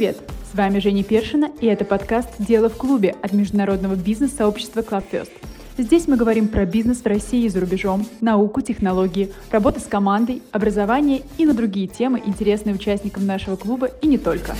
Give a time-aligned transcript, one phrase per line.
[0.00, 0.16] Привет!
[0.50, 5.30] С вами Женя Першина, и это подкаст «Дело в клубе» от международного бизнес-сообщества ClubFirst.
[5.76, 10.42] Здесь мы говорим про бизнес в России и за рубежом, науку, технологии, работу с командой,
[10.52, 14.54] образование и на другие темы, интересные участникам нашего клуба и не только.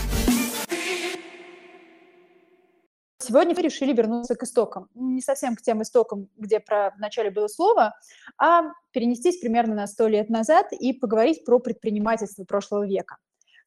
[3.17, 4.89] Сегодня мы решили вернуться к истокам.
[4.95, 7.95] Не совсем к тем истокам, где про вначале было слово,
[8.37, 13.17] а перенестись примерно на сто лет назад и поговорить про предпринимательство прошлого века.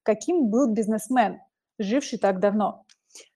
[0.03, 1.39] Каким был бизнесмен,
[1.79, 2.85] живший так давно?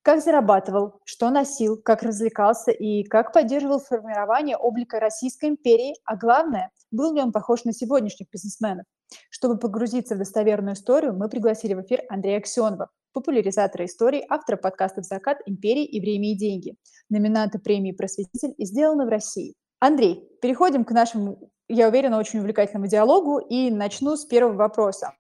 [0.02, 6.72] Как зарабатывал, что носил, как развлекался и как поддерживал формирование облика Российской империи, а главное,
[6.92, 8.86] был ли он похож на сегодняшних бизнесменов.
[9.30, 15.06] Чтобы погрузиться в достоверную историю, мы пригласили в эфир Андрея Аксенова, популяризатора истории, автора подкастов
[15.06, 16.76] «Закат», «Империи» и «Время и деньги»,
[17.10, 19.56] номинанта премии «Просветитель» и «Сделано в России».
[19.80, 25.14] Андрей, переходим к нашему, я уверена, очень увлекательному диалогу и начну с первого вопроса.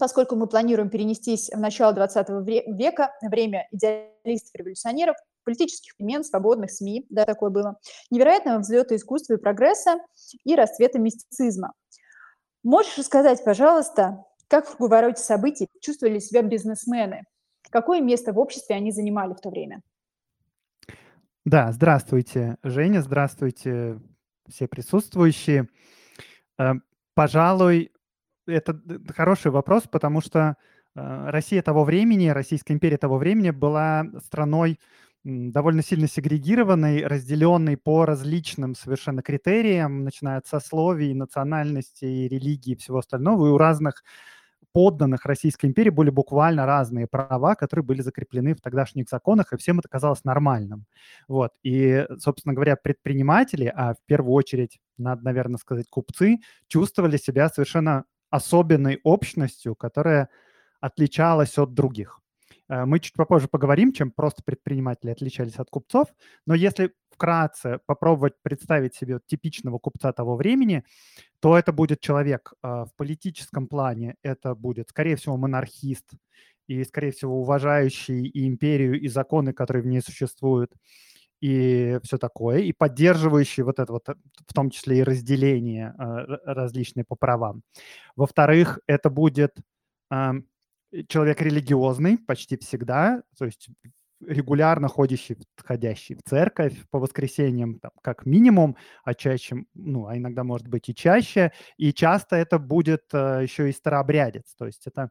[0.00, 2.30] Поскольку мы планируем перенестись в начало 20
[2.68, 7.78] века, время идеалистов-революционеров, политических перемен, свободных СМИ, да, такое было,
[8.10, 9.98] невероятного взлета искусства и прогресса
[10.42, 11.74] и расцвета мистицизма.
[12.62, 17.24] Можешь рассказать, пожалуйста, как в круговороте событий чувствовали себя бизнесмены?
[17.68, 19.82] Какое место в обществе они занимали в то время?
[21.44, 24.00] Да, здравствуйте, Женя, здравствуйте,
[24.48, 25.68] все присутствующие.
[26.58, 26.72] Э,
[27.12, 27.92] пожалуй,
[28.46, 28.80] это
[29.14, 30.56] хороший вопрос, потому что
[30.94, 34.78] э, Россия того времени, Российская империя того времени была страной
[35.24, 42.98] довольно сильно сегрегированной, разделенной по различным совершенно критериям, начиная от сословий, национальности, религии и всего
[42.98, 43.46] остального.
[43.46, 44.02] И у разных
[44.72, 49.80] подданных Российской империи были буквально разные права, которые были закреплены в тогдашних законах, и всем
[49.80, 50.86] это казалось нормальным.
[51.28, 51.50] Вот.
[51.62, 58.04] И, собственно говоря, предприниматели, а в первую очередь, надо, наверное, сказать, купцы, чувствовали себя совершенно
[58.30, 60.28] особенной общностью, которая
[60.80, 62.20] отличалась от других.
[62.68, 66.08] Э, мы чуть попозже поговорим, чем просто предприниматели отличались от купцов,
[66.46, 70.84] но если вкратце попробовать представить себе типичного купца того времени,
[71.40, 76.12] то это будет человек э, в политическом плане, это будет, скорее всего, монархист
[76.66, 80.72] и, скорее всего, уважающий и империю, и законы, которые в ней существуют,
[81.40, 84.14] и все такое, и поддерживающий вот это вот, э,
[84.46, 85.94] в том числе и разделение
[86.44, 87.62] различные по правам.
[88.16, 89.56] Во-вторых, это будет
[90.10, 90.46] эм,
[91.08, 93.68] человек религиозный почти всегда, то есть
[94.26, 100.44] регулярно ходящий, ходящий в церковь по воскресеньям, там, как минимум, а чаще, ну, а иногда
[100.44, 105.10] может быть и чаще, и часто это будет э, еще и старообрядец, то есть это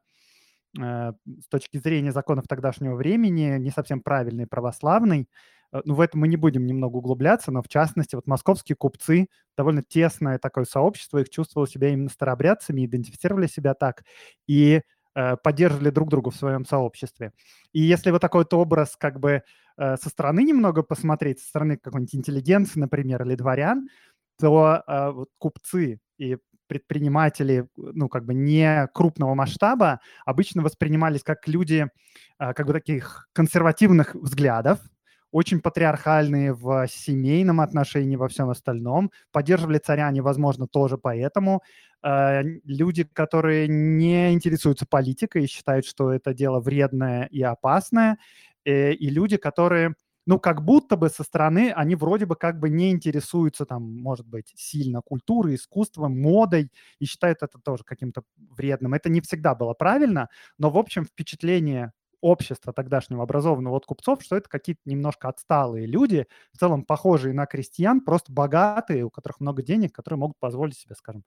[0.80, 5.26] э, с точки зрения законов тогдашнего времени не совсем правильный православный, э,
[5.72, 9.84] ну, в этом мы не будем немного углубляться, но в частности, вот московские купцы, довольно
[9.84, 14.04] тесное такое сообщество, их чувствовало себя именно старообрядцами, идентифицировали себя так,
[14.48, 14.82] и
[15.16, 17.34] Э, поддерживали друг друга в своем сообществе.
[17.74, 19.42] И если вот такой вот образ как бы
[19.78, 23.90] э, со стороны немного посмотреть, со стороны какой-нибудь интеллигенции, например, или дворян,
[24.40, 26.38] то э, вот купцы и
[26.68, 31.88] предприниматели, ну, как бы не крупного масштаба, обычно воспринимались как люди,
[32.38, 34.80] как бы таких консервативных взглядов,
[35.32, 39.12] очень патриархальные в семейном отношении, во всем остальном.
[39.32, 41.62] Поддерживали царя они, возможно, тоже поэтому.
[42.04, 48.18] Э, люди, которые не интересуются политикой и считают, что это дело вредное и опасное.
[48.66, 49.96] Э, и люди, которые
[50.26, 54.28] ну, как будто бы со стороны они вроде бы как бы не интересуются там, может
[54.28, 58.94] быть, сильно культурой, искусством, модой и считают это тоже каким-то вредным.
[58.94, 60.30] Это не всегда было правильно,
[60.60, 66.28] но, в общем, впечатление общества тогдашнего образованного от купцов, что это какие-то немножко отсталые люди,
[66.54, 70.96] в целом похожие на крестьян, просто богатые, у которых много денег, которые могут позволить себе,
[70.96, 71.24] скажем,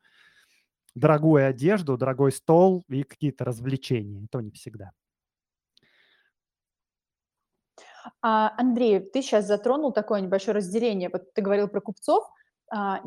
[0.94, 4.26] дорогую одежду, дорогой стол и какие-то развлечения.
[4.31, 4.92] То не всегда.
[8.20, 11.08] А, Андрей, ты сейчас затронул такое небольшое разделение.
[11.10, 12.25] Вот ты говорил про купцов.
[12.70, 13.00] А,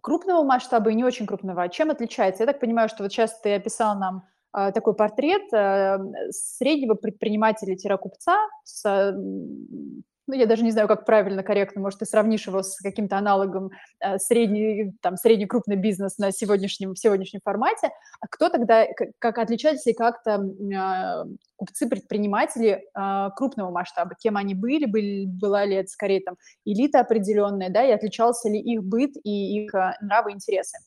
[0.00, 1.62] крупного масштаба и не очень крупного.
[1.62, 2.42] А чем отличается?
[2.42, 5.98] Я так понимаю, что вот сейчас ты описал нам такой портрет э,
[6.30, 9.14] среднего предпринимателя-купца с
[10.30, 13.70] ну, я даже не знаю, как правильно, корректно, может, ты сравнишь его с каким-то аналогом
[13.98, 18.86] э, средний, там, средний крупный бизнес на сегодняшнем, в сегодняшнем формате, а кто тогда,
[19.18, 21.24] как, отличались ли как-то э,
[21.56, 27.68] купцы-предприниматели э, крупного масштаба, кем они были, были, была ли это скорее там элита определенная,
[27.68, 30.78] да, и отличался ли их быт и их э, нравы и интересы?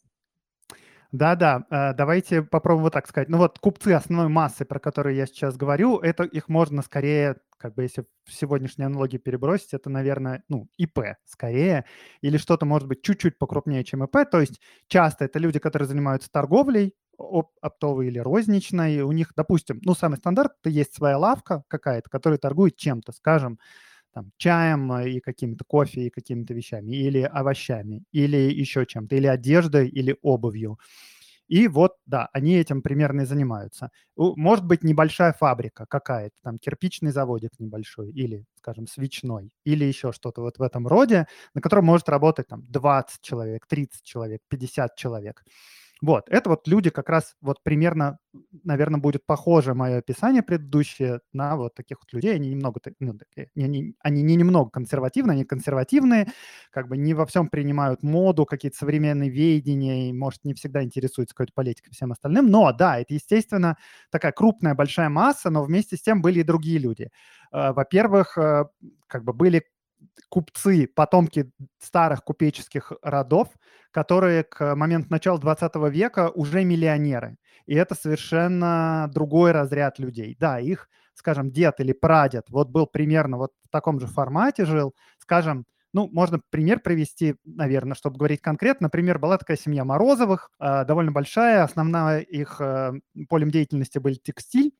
[1.13, 3.29] Да-да, э, давайте попробуем вот так сказать.
[3.29, 7.75] Ну вот купцы основной массы, про которые я сейчас говорю, это их можно скорее, как
[7.75, 11.85] бы если в сегодняшней аналогии перебросить, это, наверное, ну, ИП скорее,
[12.21, 14.27] или что-то может быть чуть-чуть покрупнее, чем ИП.
[14.31, 16.95] То есть часто это люди, которые занимаются торговлей,
[17.61, 22.75] оптовой или розничной, у них, допустим, ну, самый стандарт, есть своя лавка какая-то, которая торгует
[22.75, 23.59] чем-то, скажем,
[24.13, 29.27] там, чаем э, и каким-то кофе и какими-то вещами, или овощами, или еще чем-то, или
[29.27, 30.79] одеждой, или обувью.
[31.49, 33.91] И вот, да, они этим примерно и занимаются.
[34.15, 40.41] Может быть, небольшая фабрика какая-то, там кирпичный заводик небольшой, или, скажем, свечной, или еще что-то
[40.41, 45.43] вот в этом роде, на котором может работать там 20 человек, 30 человек, 50 человек.
[46.03, 48.17] Вот, это вот люди как раз вот примерно,
[48.65, 52.35] наверное, будет похоже мое описание предыдущее на вот таких вот людей.
[52.35, 53.17] Они немного, ну,
[53.55, 56.27] не, они не немного консервативные, они консервативные,
[56.71, 61.33] как бы не во всем принимают моду, какие-то современные веяния, и, может, не всегда интересуются
[61.35, 62.47] какой-то политикой и всем остальным.
[62.47, 63.77] Но, да, это, естественно,
[64.11, 67.11] такая крупная, большая масса, но вместе с тем были и другие люди.
[67.53, 68.65] Э, во-первых, э,
[69.07, 69.63] как бы были
[70.29, 73.49] купцы, потомки старых купеческих родов,
[73.93, 77.37] которые к моменту начала 20 века уже миллионеры.
[77.65, 80.35] И это совершенно другой разряд людей.
[80.39, 84.93] Да, их, скажем, дед или прадед вот был примерно вот в таком же формате жил,
[85.19, 88.85] скажем, ну, можно пример привести, наверное, чтобы говорить конкретно.
[88.85, 92.93] Например, была такая семья Морозовых, э, довольно большая, основная их э,
[93.29, 94.73] полем деятельности был текстиль,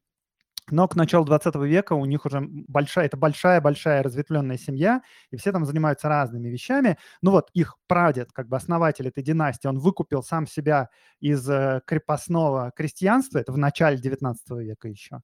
[0.70, 5.02] но к началу 20 века у них уже большая, это большая-большая разветвленная семья,
[5.32, 6.98] и все там занимаются разными вещами.
[7.22, 10.90] Ну вот их прадед, как бы основатель этой династии, он выкупил сам себя
[11.20, 15.22] из э, крепостного крестьянства, это в начале 19 века еще.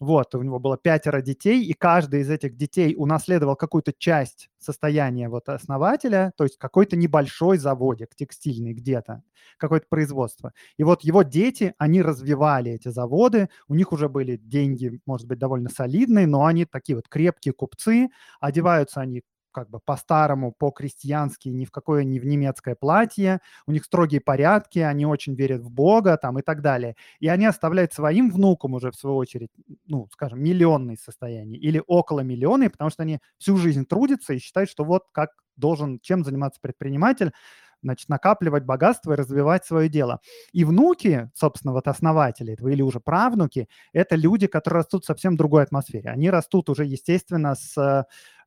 [0.00, 5.28] Вот, у него было пятеро детей, и каждый из этих детей унаследовал какую-то часть состояния
[5.28, 9.22] вот основателя, то есть какой-то небольшой заводик текстильный где-то,
[9.58, 10.54] какое-то производство.
[10.78, 15.38] И вот его дети, они развивали эти заводы, у них уже были деньги, может быть,
[15.38, 18.08] довольно солидные, но они такие вот крепкие купцы,
[18.40, 23.84] одеваются они как бы по-старому, по-крестьянски, ни в какое не в немецкое платье, у них
[23.84, 26.96] строгие порядки, они очень верят в Бога там и так далее.
[27.20, 29.50] И они оставляют своим внукам уже, в свою очередь,
[29.86, 34.70] ну, скажем, миллионные состояния или около миллиона, потому что они всю жизнь трудятся и считают,
[34.70, 37.32] что вот как должен, чем заниматься предприниматель,
[37.82, 40.20] значит, накапливать богатство и развивать свое дело.
[40.52, 45.36] И внуки, собственно, вот основатели этого, или уже правнуки, это люди, которые растут в совсем
[45.36, 46.10] другой атмосфере.
[46.10, 48.04] Они растут уже, естественно, с э,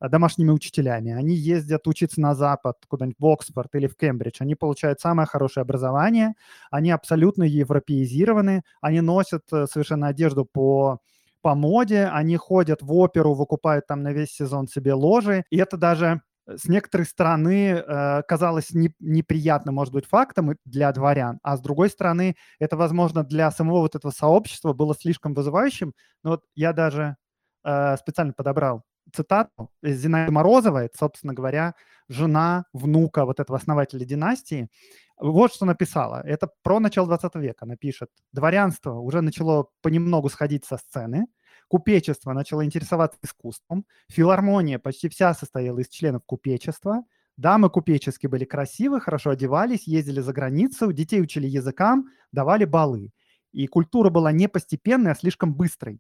[0.10, 1.12] домашними учителями.
[1.12, 4.38] Они ездят учиться на Запад, куда-нибудь в Оксфорд или в Кембридж.
[4.40, 6.34] Они получают самое хорошее образование.
[6.72, 8.64] Они абсолютно европеизированы.
[8.82, 11.00] Они носят э, совершенно одежду по
[11.44, 15.76] по моде, они ходят в оперу, выкупают там на весь сезон себе ложи, и это
[15.76, 21.62] даже с некоторой стороны э, казалось не, неприятным, может быть, фактом для дворян, а с
[21.62, 25.94] другой стороны, это, возможно, для самого вот этого сообщества было слишком вызывающим.
[26.24, 27.16] Но вот я даже
[27.64, 31.76] э, специально подобрал цитату Зинаиды Морозовой, это, собственно говоря,
[32.10, 34.70] жена внука вот этого основателя династии.
[35.18, 36.22] Вот что написала.
[36.26, 37.66] Это про начало 20 века.
[37.66, 38.10] Она пишет.
[38.32, 41.28] Дворянство уже начало понемногу сходить со сцены–
[41.74, 43.88] Купечество начало интересоваться искусством.
[44.08, 47.04] Филармония почти вся состояла из членов купечества.
[47.36, 53.10] Дамы купеческие были красивы, хорошо одевались, ездили за границу, детей учили языкам, давали балы.
[53.54, 56.00] И культура была не постепенной, а слишком быстрой.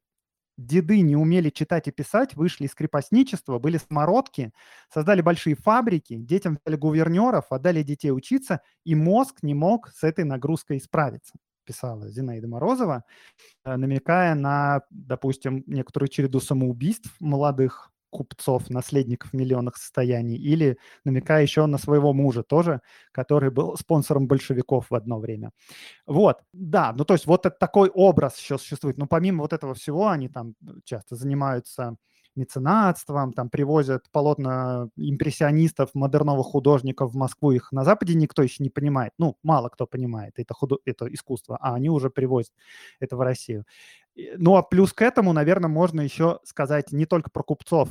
[0.59, 4.53] Деды не умели читать и писать, вышли из крепостничества, были самородки,
[4.93, 10.23] создали большие фабрики, детям взяли гувернеров, отдали детей учиться, и мозг не мог с этой
[10.23, 11.33] нагрузкой справиться
[11.65, 13.03] писала Зинаида Морозова,
[13.65, 21.65] э, намекая на, допустим, некоторую череду самоубийств молодых купцов, наследников миллионных состояний, или намекая еще
[21.65, 25.51] на своего мужа тоже, который был спонсором большевиков в одно время.
[26.07, 28.97] Вот, да, ну то есть вот такой образ еще существует.
[28.97, 30.55] Но помимо вот этого всего, они там
[30.85, 31.95] часто занимаются
[32.35, 38.69] меценатством, там привозят полотна импрессионистов, модерновых художников в Москву, их на Западе никто еще не
[38.69, 40.77] понимает, ну, мало кто понимает это, худо...
[40.85, 42.51] это искусство, а они уже привозят
[42.99, 43.65] это в Россию.
[44.15, 47.89] Ну, а плюс к этому, наверное, можно еще сказать не только про купцов,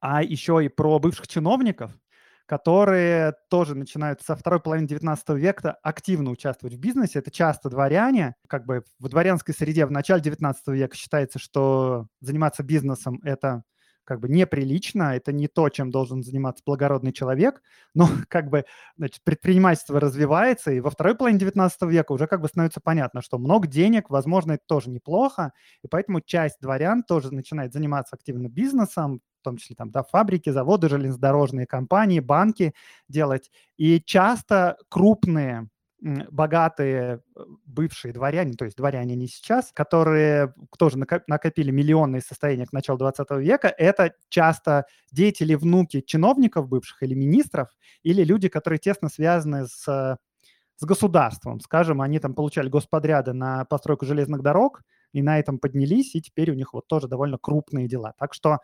[0.00, 1.92] а еще и про бывших чиновников,
[2.48, 7.18] которые тоже начинают со второй половины 19 века активно участвовать в бизнесе.
[7.18, 8.36] Это часто дворяне.
[8.48, 13.64] Как бы в дворянской среде в начале 19 века считается, что заниматься бизнесом– это
[14.04, 17.60] как бы неприлично, это не то, чем должен заниматься благородный человек,
[17.92, 18.64] но как бы
[18.96, 23.36] значит, предпринимательство развивается, и во второй половине 19 века уже как бы становится понятно, что
[23.36, 25.52] много денег, возможно, это тоже неплохо,
[25.84, 30.88] и поэтому часть дворян тоже начинает заниматься активно бизнесом, том числе там, да, фабрики, заводы,
[30.88, 32.74] железнодорожные компании, банки
[33.08, 33.50] делать.
[33.76, 35.68] И часто крупные
[36.00, 42.72] богатые э, бывшие дворяне, то есть дворяне не сейчас, которые тоже накопили миллионные состояния к
[42.72, 47.68] началу 20 века, это часто деятели, внуки чиновников бывших или министров,
[48.04, 50.18] или люди, которые тесно связаны с
[50.80, 51.58] с государством.
[51.60, 56.52] Скажем, они там получали господряды на постройку железных дорог, и на этом поднялись, и теперь
[56.52, 58.14] у них вот тоже довольно крупные дела.
[58.16, 58.58] Так что,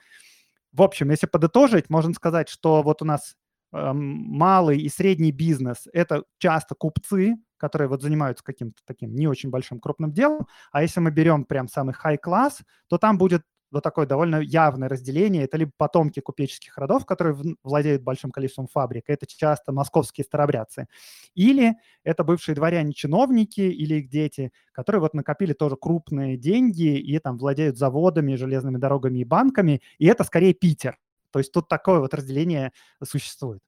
[0.74, 3.36] в общем, если подытожить, можно сказать, что вот у нас
[3.72, 9.50] э, малый и средний бизнес– это часто купцы, которые вот занимаются каким-то таким не очень
[9.50, 13.42] большим крупным делом, а если мы берем прям самый high-класс, то там будет
[13.74, 15.44] вот такое довольно явное разделение.
[15.44, 20.86] Это либо потомки купеческих родов, которые владеют большим количеством фабрик, это часто московские старобрядцы,
[21.34, 27.36] или это бывшие дворяне-чиновники или их дети, которые вот накопили тоже крупные деньги и там
[27.36, 30.98] владеют заводами, железными дорогами и банками, и это скорее Питер.
[31.30, 33.60] То есть тут такое вот разделение существует.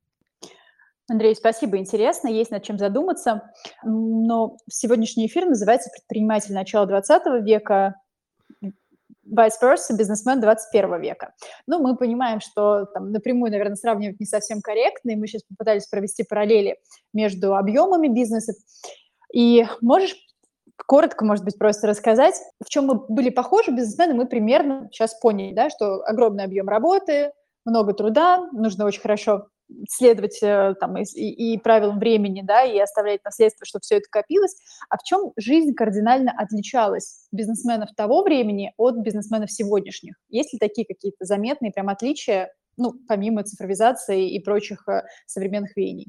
[1.08, 3.50] Андрей, спасибо, интересно, есть над чем задуматься.
[3.84, 7.94] Но сегодняшний эфир называется «Предприниматель начала 20 века
[9.26, 11.34] vice versa, бизнесмен 21 века.
[11.66, 15.86] Ну, мы понимаем, что там напрямую, наверное, сравнивать не совсем корректно, и мы сейчас попытались
[15.86, 16.78] провести параллели
[17.12, 18.54] между объемами бизнеса.
[19.32, 20.16] И можешь
[20.86, 25.54] коротко, может быть, просто рассказать, в чем мы были похожи бизнесмены, мы примерно сейчас поняли,
[25.54, 27.32] да, что огромный объем работы,
[27.64, 29.48] много труда, нужно очень хорошо
[29.88, 34.56] следовать э, там, и, и правилам времени, да, и оставлять наследство, чтобы все это копилось.
[34.88, 40.16] А в чем жизнь кардинально отличалась бизнесменов того времени от бизнесменов сегодняшних?
[40.28, 46.08] Есть ли такие какие-то заметные прям отличия, ну, помимо цифровизации и прочих э, современных веяний?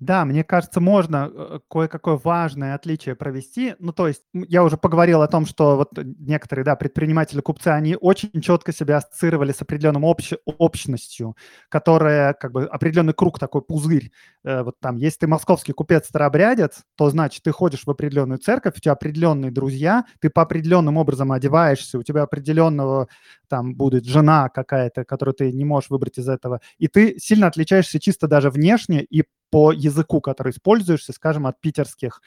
[0.00, 3.74] Да, мне кажется, можно э, кое-какое важное отличие провести.
[3.80, 7.96] Ну, то есть я уже поговорил о том, что вот некоторые, да, предприниматели, купцы, они
[8.00, 10.34] очень четко себя ассоциировали с определенным общ...
[10.46, 11.36] общностью,
[11.68, 14.12] которая как бы определенный круг, такой пузырь.
[14.44, 18.80] Э, вот там, если ты московский купец-старообрядец, то значит ты ходишь в определенную церковь, у
[18.80, 23.08] тебя определенные друзья, ты по определенным образом одеваешься, у тебя определенного
[23.48, 27.98] там будет жена какая-то, которую ты не можешь выбрать из этого, и ты сильно отличаешься
[27.98, 32.22] чисто даже внешне и по языку, который используешься, скажем, от питерских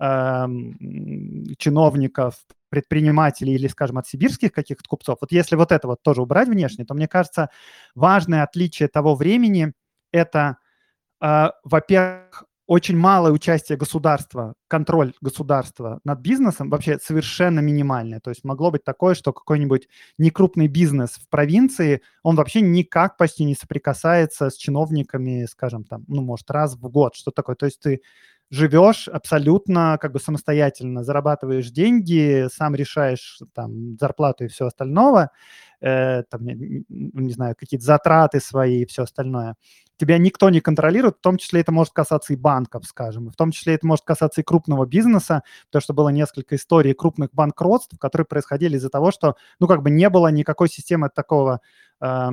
[0.00, 0.46] э,
[1.58, 2.34] чиновников,
[2.68, 5.18] предпринимателей или, скажем, от сибирских каких-то купцов.
[5.20, 7.50] Вот если вот это вот тоже убрать внешне, то мне кажется,
[7.94, 9.72] важное отличие того времени–
[10.12, 10.58] это,
[11.20, 18.20] э, во-первых, очень малое участие государства, контроль государства над бизнесом вообще совершенно минимальное.
[18.20, 23.44] То есть могло быть такое, что какой-нибудь некрупный бизнес в провинции, он вообще никак почти
[23.44, 27.56] не соприкасается с чиновниками, скажем, там, ну, может, раз в год, что такое.
[27.56, 28.00] То есть ты
[28.50, 35.30] живешь абсолютно как бы самостоятельно, зарабатываешь деньги, сам решаешь там зарплату и все остальное,
[35.80, 39.56] э, там, не, не знаю, какие-то затраты свои и все остальное.
[39.96, 43.50] Тебя никто не контролирует, в том числе это может касаться и банков, скажем, в том
[43.50, 48.26] числе это может касаться и крупного бизнеса, потому что было несколько историй крупных банкротств, которые
[48.26, 51.60] происходили из-за того, что, ну, как бы не было никакой системы такого,
[52.00, 52.30] э,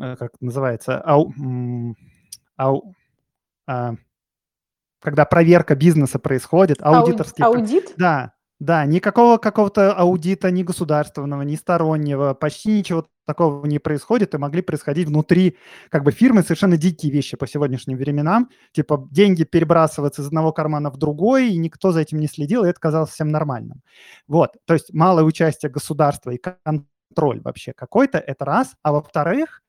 [0.00, 1.32] э как называется, ау,
[2.56, 2.94] ау,
[3.68, 3.92] э,
[5.00, 7.44] когда проверка бизнеса происходит, аудиторский...
[7.44, 7.94] Аудит?
[7.96, 14.38] Да, да, никакого какого-то аудита ни государственного, ни стороннего, почти ничего такого не происходит, и
[14.38, 15.56] могли происходить внутри
[15.90, 20.90] как бы фирмы совершенно дикие вещи по сегодняшним временам, типа деньги перебрасываться из одного кармана
[20.90, 23.82] в другой, и никто за этим не следил, и это казалось всем нормальным.
[24.26, 29.62] Вот, то есть малое участие государства и контроль вообще какой-то, это раз, а во-вторых,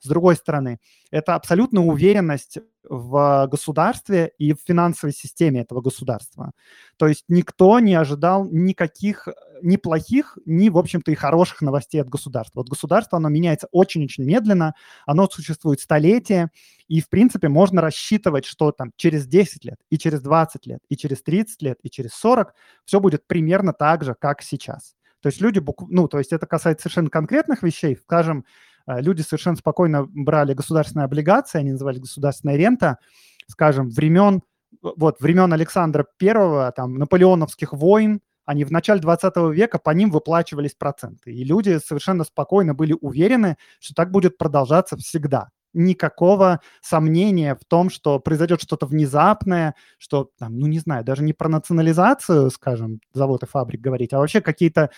[0.00, 0.78] с другой стороны,
[1.10, 6.52] это абсолютная уверенность в государстве и в финансовой системе этого государства.
[6.96, 9.28] То есть никто не ожидал никаких
[9.62, 12.60] ни плохих, ни, в общем-то, и хороших новостей от государства.
[12.60, 14.74] Вот государство, оно меняется очень-очень медленно,
[15.06, 16.50] оно существует столетия,
[16.88, 20.96] и, в принципе, можно рассчитывать, что там через 10 лет, и через 20 лет, и
[20.96, 22.54] через 30 лет, и через 40
[22.86, 24.94] все будет примерно так же, как сейчас.
[25.20, 28.46] То есть люди, ну, то есть это касается совершенно конкретных вещей, скажем,
[28.98, 32.98] люди совершенно спокойно брали государственные облигации, они называли государственная рента,
[33.46, 34.42] скажем, времен,
[34.82, 38.20] вот, времен Александра Первого, там, наполеоновских войн,
[38.50, 41.32] они в начале 20 века по ним выплачивались проценты.
[41.32, 45.50] И люди совершенно спокойно были уверены, что так будет продолжаться всегда.
[45.72, 51.32] Никакого сомнения в том, что произойдет что-то внезапное, что, там, ну не знаю, даже не
[51.32, 54.90] про национализацию, скажем, завод и фабрик говорить, а вообще какие-то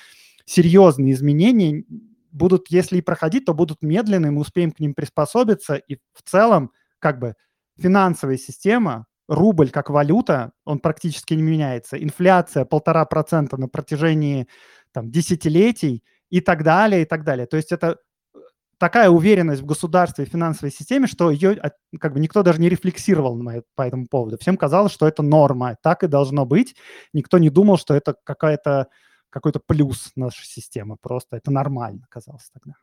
[0.47, 1.85] серьезные изменения
[2.33, 6.73] будут, если и проходить, то будут медленные, мы успеем к ним приспособиться, и в целом,
[6.99, 7.35] как бы,
[7.79, 12.03] финансовая система, рубль как валюта, он практически не меняется.
[12.03, 14.49] Инфляция полтора процента на протяжении
[14.93, 17.47] там, десятилетий и так далее, и так далее.
[17.47, 17.99] То есть это
[18.35, 18.39] э,
[18.79, 21.59] такая уверенность в государстве и финансовой системе, что ее
[21.99, 24.39] как бы никто даже не рефлексировал на, по этому поводу.
[24.39, 26.75] Всем казалось, что это норма, так и должно быть.
[27.13, 28.89] Никто не думал, что это какая-то
[29.33, 30.97] какой-то плюс нашей системы.
[31.01, 32.75] Просто это нормально казалось тогда.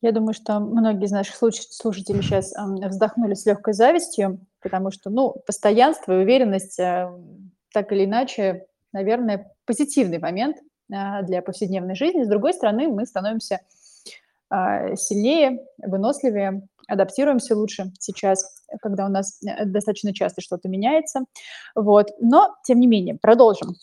[0.00, 5.34] Я думаю, что многие из наших слушателей сейчас вздохнули с легкой завистью, потому что, ну,
[5.44, 7.10] постоянство и уверенность э,
[7.72, 10.56] так или иначе, наверное, позитивный момент
[10.92, 12.24] а, для повседневной жизни.
[12.24, 13.60] С другой стороны, мы становимся
[14.50, 21.24] а, сильнее, выносливее, адаптируемся лучше сейчас, когда у нас э, достаточно часто что-то меняется.
[21.74, 22.10] Вот.
[22.20, 23.74] Но, тем не менее, продолжим.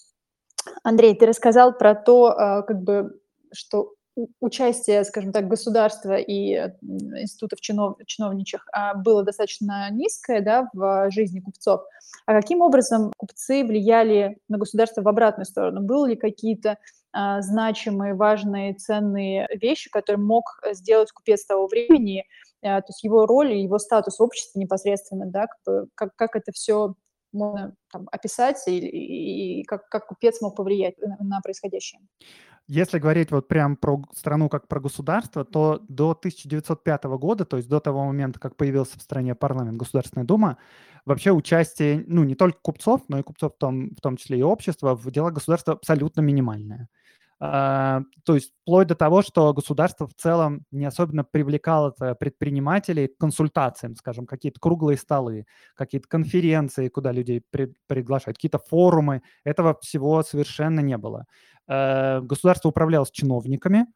[0.84, 3.20] Андрей, ты рассказал про то, а, как бы,
[3.54, 3.94] что
[4.40, 8.66] участие, скажем так, государства и институтов чинов, чиновничьих
[9.04, 11.82] было достаточно низкое да, в жизни купцов.
[12.26, 15.82] А каким образом купцы влияли на государство в обратную сторону?
[15.82, 16.78] Были ли какие-то
[17.12, 22.26] а, значимые, важные, ценные вещи, которые мог сделать купец того времени,
[22.62, 26.36] а, то есть его роль и его статус в обществе непосредственно, да, как, как, как
[26.36, 26.96] это все
[27.36, 32.02] можно там, описать и, и, и как, как купец мог повлиять на, на происходящее.
[32.68, 37.70] Если говорить вот прям про страну как про государство, то до 1905 года, то есть
[37.70, 40.58] до того момента, как появился в стране парламент, Государственная Дума,
[41.06, 44.42] вообще участие, ну, не только купцов, но и купцов в том, в том числе и
[44.42, 46.90] общества в делах государства абсолютно минимальное.
[47.40, 53.96] То есть вплоть до того, что государство в целом не особенно привлекало предпринимателей к консультациям,
[53.96, 57.44] скажем, какие-то круглые столы, какие-то конференции, куда людей
[57.88, 59.22] приглашают, какие-то форумы.
[59.44, 61.26] Этого всего совершенно не было.
[61.68, 63.88] Э, государство управлялось чиновниками,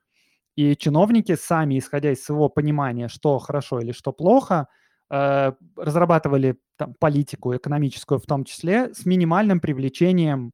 [0.55, 4.67] и чиновники сами, исходя из своего понимания, что хорошо или что плохо,
[5.09, 10.51] э, разрабатывали там, политику экономическую в том числе с минимальным привлечением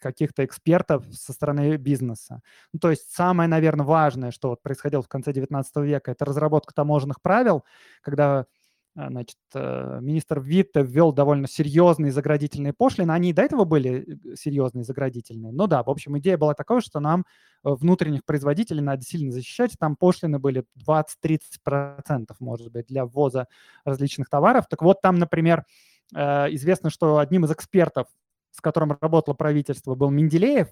[0.00, 2.40] каких-то экспертов со стороны бизнеса.
[2.72, 6.74] Ну, то есть самое, наверное, важное, что вот происходило в конце 19 века, это разработка
[6.74, 7.64] таможенных правил,
[8.02, 8.46] когда
[8.98, 13.12] а, значит, э, министр Витте ввел довольно серьезные заградительные пошлины.
[13.12, 15.52] Они и до этого были э, серьезные заградительные.
[15.52, 19.76] Но да, в общем, идея была такой, что нам э, внутренних производителей надо сильно защищать.
[19.78, 23.46] Там пошлины были 20-30%, может быть, для ввоза
[23.84, 24.66] различных товаров.
[24.68, 25.64] Так вот, там, например,
[26.14, 28.06] известно, что одним из экспертов
[28.58, 30.68] с которым работало правительство, был Менделеев,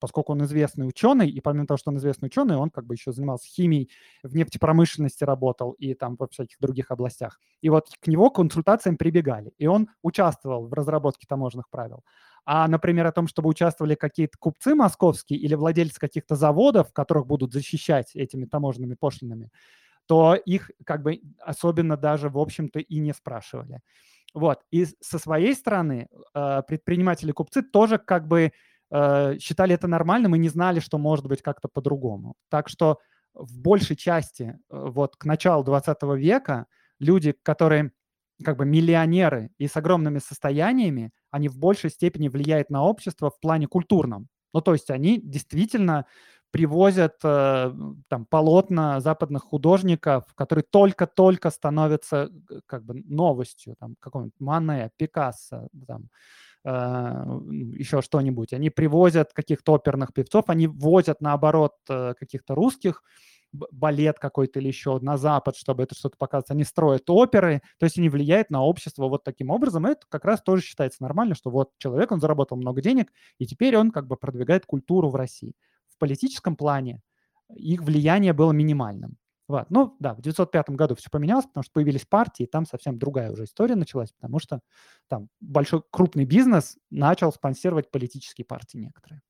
[0.00, 3.12] поскольку он известный ученый, и помимо того, что он известный ученый, он как бы еще
[3.12, 3.90] занимался химией,
[4.22, 7.40] в нефтепромышленности работал и там во всяких других областях.
[7.62, 12.04] И вот к него консультациям прибегали, и он участвовал в разработке таможенных правил.
[12.44, 17.52] А, например, о том, чтобы участвовали какие-то купцы московские или владельцы каких-то заводов, которых будут
[17.52, 19.50] защищать этими таможенными пошлинами,
[20.06, 23.80] то их как бы особенно даже, в общем-то, и не спрашивали.
[24.38, 24.60] Вот.
[24.70, 28.52] И со своей стороны э, предприниматели-купцы тоже как бы
[28.90, 32.34] э, считали это нормальным и не знали, что может быть как-то по-другому.
[32.48, 32.98] Так что
[33.34, 36.66] в большей части э, вот к началу 20 века
[37.00, 37.90] люди, которые
[38.44, 43.40] как бы миллионеры и с огромными состояниями, они в большей степени влияют на общество в
[43.40, 44.28] плане культурном.
[44.54, 46.06] Ну, то есть они действительно
[46.50, 47.72] привозят э,
[48.08, 55.68] там полотна западных художников, которые только-только становятся э, как бы новостью, там какого-нибудь Мане, Пикассо,
[55.86, 56.08] там,
[56.64, 56.70] э,
[57.78, 58.52] еще что-нибудь.
[58.52, 63.02] Они привозят каких-то оперных певцов, они возят наоборот каких-то русских,
[63.52, 66.50] балет какой-то или еще на Запад, чтобы это что-то показывать.
[66.50, 69.86] Они строят оперы, то есть они влияют на общество вот таким образом.
[69.86, 73.46] И это как раз тоже считается нормально, что вот человек, он заработал много денег, и
[73.46, 75.54] теперь он как бы продвигает культуру в России
[75.98, 77.02] политическом плане
[77.54, 79.16] их влияние было минимальным.
[79.48, 79.70] Вот.
[79.70, 83.32] Ну да, в 1905 году все поменялось, потому что появились партии, и там совсем другая
[83.32, 84.60] уже история началась, потому что
[85.08, 89.22] там большой крупный бизнес начал спонсировать политические партии некоторые.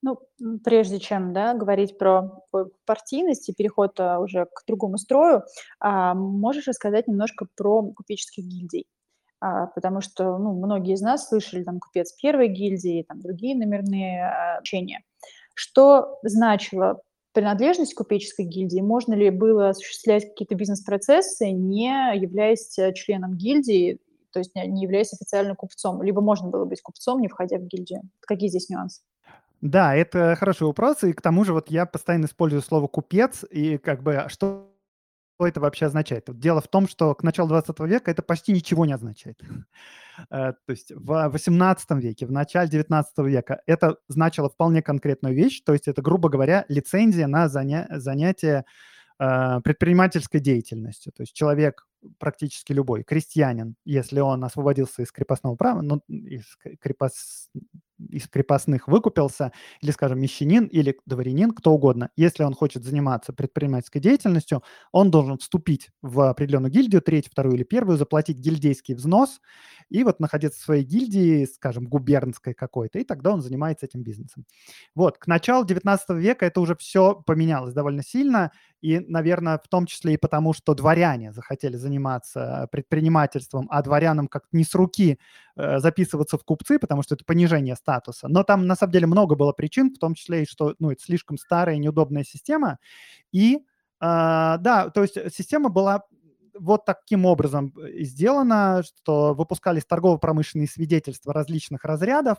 [0.00, 0.16] Ну,
[0.62, 2.44] прежде чем да, говорить про
[2.86, 5.42] партийность и переход а, уже к другому строю,
[5.80, 8.86] а, можешь рассказать немножко про купеческих гильдий?
[9.40, 14.60] А, потому что ну, многие из нас слышали там купец первой гильдии, там другие номерные
[14.60, 15.02] учения.
[15.58, 18.80] Что значило принадлежность к купеческой гильдии?
[18.80, 23.98] Можно ли было осуществлять какие-то бизнес-процессы, не являясь э, членом гильдии,
[24.32, 26.00] то есть не являясь официальным купцом?
[26.00, 28.02] Либо можно было быть купцом, не входя в гильдию?
[28.20, 29.02] Какие здесь нюансы?
[29.60, 33.78] Да, это хороший вопрос, и к тому же вот я постоянно использую слово «купец», и
[33.78, 34.28] как бы а
[35.38, 36.24] что это вообще означает?
[36.40, 39.40] Дело в том, что к началу 20 века это почти ничего не означает.
[40.30, 45.62] Э, то есть в 18 веке, в начале 19 века это значило вполне конкретную вещь,
[45.64, 48.64] то есть это, грубо говоря, лицензия на заня занятие
[49.20, 51.12] э, предпринимательской деятельностью.
[51.12, 51.86] То есть человек
[52.18, 56.46] практически любой, крестьянин, если он освободился из крепостного права, ну, из
[56.80, 57.52] крепост...
[57.98, 64.00] из крепостных выкупился, или, скажем, мещанин или дворянин, кто угодно, если он хочет заниматься предпринимательской
[64.00, 69.40] деятельностью, он должен вступить в определенную гильдию, третью, вторую или первую, заплатить гильдейский взнос
[69.88, 74.44] и вот находиться в своей гильдии, скажем, губернской какой-то, и тогда он занимается этим бизнесом.
[74.94, 79.86] Вот, к началу 19 века это уже все поменялось довольно сильно, и, наверное, в том
[79.86, 85.18] числе и потому, что дворяне захотели заниматься предпринимательством, а дворянам как-то не с руки
[85.56, 88.28] э, записываться в купцы, потому что это понижение статуса.
[88.28, 91.02] Но там, на самом деле, много было причин, в том числе и что ну, это
[91.02, 92.78] слишком старая и неудобная система.
[93.32, 93.60] И, э,
[94.00, 96.02] да, то есть система была
[96.58, 102.36] вот таким образом э, сделана, что выпускались торгово-промышленные свидетельства различных разрядов,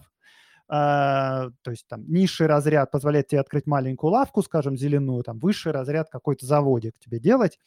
[0.72, 5.72] а, то есть там низший разряд позволяет тебе открыть маленькую лавку, скажем, зеленую, там высший
[5.72, 7.58] разряд какой-то заводик тебе делать.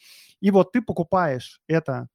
[0.40, 2.06] И вот ты покупаешь это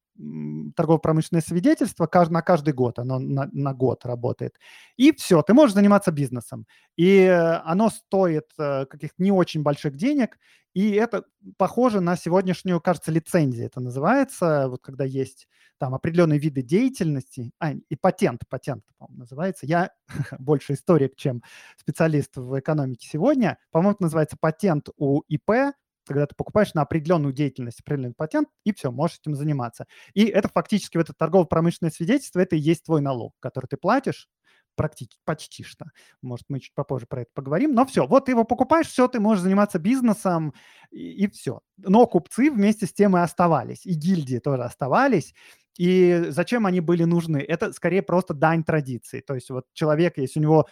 [0.74, 4.58] торгово-промышленное свидетельство на каждый год, оно на, на год работает.
[4.96, 6.66] И все, ты можешь заниматься бизнесом.
[6.96, 7.24] И
[7.64, 10.38] оно стоит э, каких-то не очень больших денег,
[10.74, 11.24] и это
[11.56, 17.72] похоже на сегодняшнюю, кажется, лицензию это называется, вот когда есть там определенные виды деятельности, а,
[17.72, 19.66] и патент, патент, по-моему, называется.
[19.66, 19.90] Я
[20.38, 21.42] больше историк, чем
[21.76, 23.58] специалист в экономике сегодня.
[23.70, 25.74] По-моему, это называется патент у ИП,
[26.08, 29.86] когда ты покупаешь на определенную деятельность определенный патент, и все, можешь этим заниматься.
[30.14, 34.28] И это фактически в это торгово-промышленное свидетельство, это и есть твой налог, который ты платишь,
[34.78, 35.86] практически, почти что.
[36.22, 37.74] Может, мы чуть попозже про это поговорим.
[37.74, 40.54] Но все, вот ты его покупаешь, все, ты можешь заниматься бизнесом,
[40.90, 41.60] и, и все.
[41.76, 45.34] Но купцы вместе с тем и оставались, и гильдии тоже оставались.
[45.76, 47.38] И зачем они были нужны?
[47.38, 49.20] Это скорее просто дань традиции.
[49.20, 50.68] То есть вот человек, если у него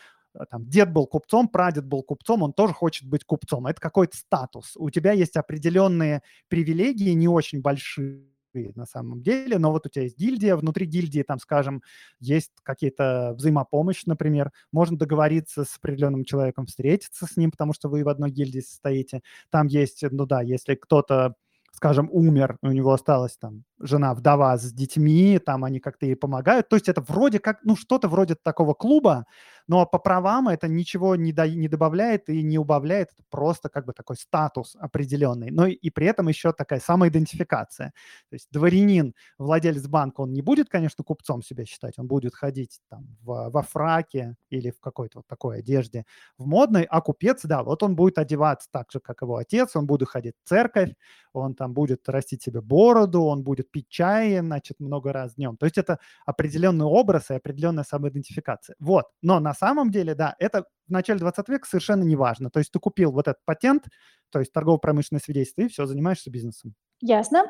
[0.51, 3.67] там, дед был купцом, прадед был купцом, он тоже хочет быть купцом.
[3.67, 4.73] Это какой-то статус.
[4.77, 8.27] У тебя есть определенные привилегии, не очень большие,
[8.75, 11.83] на самом деле, но вот у тебя есть гильдия, внутри гильдии, там, скажем,
[12.21, 18.03] есть какие-то взаимопомощь, например, можно договориться с определенным человеком, встретиться с ним, потому что вы
[18.03, 19.21] в одной гильдии состоите.
[19.51, 21.35] Там есть, ну да, если кто-то
[21.77, 26.71] скажем, умер, у него осталась там жена, вдова с детьми, там они как-то ей помогают.
[26.71, 29.27] То есть это вроде как, ну, что-то вроде такого клуба,
[29.69, 33.87] но по правам это ничего не, до, не добавляет и не убавляет, это просто как
[33.87, 35.51] бы такой статус определенный.
[35.51, 37.93] Но и при этом еще такая самоидентификация.
[38.31, 42.81] То есть дворянин, владелец банка, он не будет, конечно, купцом себя считать, он будет ходить
[42.89, 46.05] там в, во фраке или в какой-то вот такой одежде
[46.39, 49.87] в модной, а купец, да, вот он будет одеваться так же, как его отец, он
[49.87, 50.95] будет ходить в церковь,
[51.33, 55.57] он там будет растить себе бороду, он будет пить чай, значит, много раз днем.
[55.57, 58.77] То есть это определенный образ и определенная самоидентификация.
[58.79, 59.07] Вот.
[59.23, 62.51] Но на самом деле, да, это в начале 20 века совершенно не важно.
[62.51, 63.85] То есть ты купил вот этот патент,
[64.31, 66.75] то есть торгово-промышленное свидетельство, и все, занимаешься бизнесом.
[67.01, 67.45] Ясно.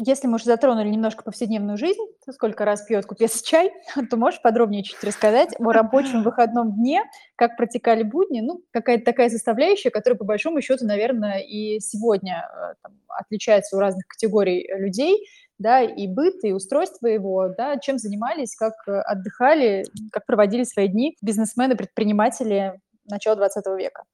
[0.00, 3.72] Если мы уже затронули немножко повседневную жизнь, сколько раз пьет купец чай,
[4.10, 7.02] то можешь подробнее чуть рассказать о рабочем выходном дне,
[7.34, 12.74] как протекали будни, ну, какая-то такая составляющая, которая, по большому счету, наверное, и сегодня э,
[12.80, 15.26] там, отличается у разных категорий людей,
[15.58, 20.86] да, и быт, и устройство его, да, чем занимались, как э, отдыхали, как проводили свои
[20.86, 22.78] дни бизнесмены, предприниматели
[23.10, 24.04] начала 20 века.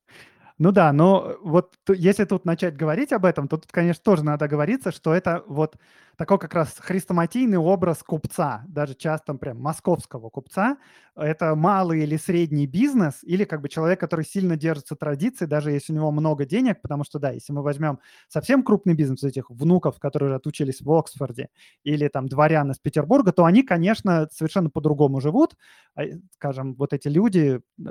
[0.58, 4.46] Ну да, но вот если тут начать говорить об этом, то тут, конечно, тоже надо
[4.46, 5.76] говориться, что это вот
[6.16, 10.76] такой как раз хрестоматийный образ купца, даже часто прям московского купца.
[11.16, 15.92] Это малый или средний бизнес, или как бы человек, который сильно держится традиции, даже если
[15.92, 19.98] у него много денег, потому что, да, если мы возьмем совсем крупный бизнес этих внуков,
[19.98, 21.48] которые уже отучились в Оксфорде,
[21.82, 25.56] или там дворян из Петербурга, то они, конечно, совершенно по-другому живут.
[25.96, 26.02] А,
[26.34, 27.90] скажем, вот эти люди, э,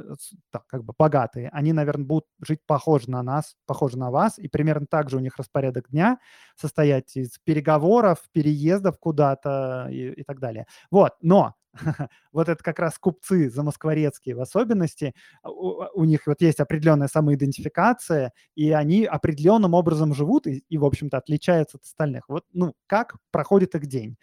[0.52, 4.47] так, как бы богатые, они, наверное, будут жить похоже на нас, похоже на вас, и
[4.47, 6.19] примерно так же у них распорядок дня
[6.55, 10.65] состоять из переговоров, переговоров, переездов куда-то и, и так далее.
[10.91, 11.53] Вот, но
[12.31, 16.59] вот это как раз купцы замоскворецкие в особенности, а, у, а, у них вот есть
[16.59, 22.29] определенная самоидентификация, и они определенным образом живут и, и в общем-то, отличаются от остальных.
[22.29, 24.17] Вот, ну, как проходит их день?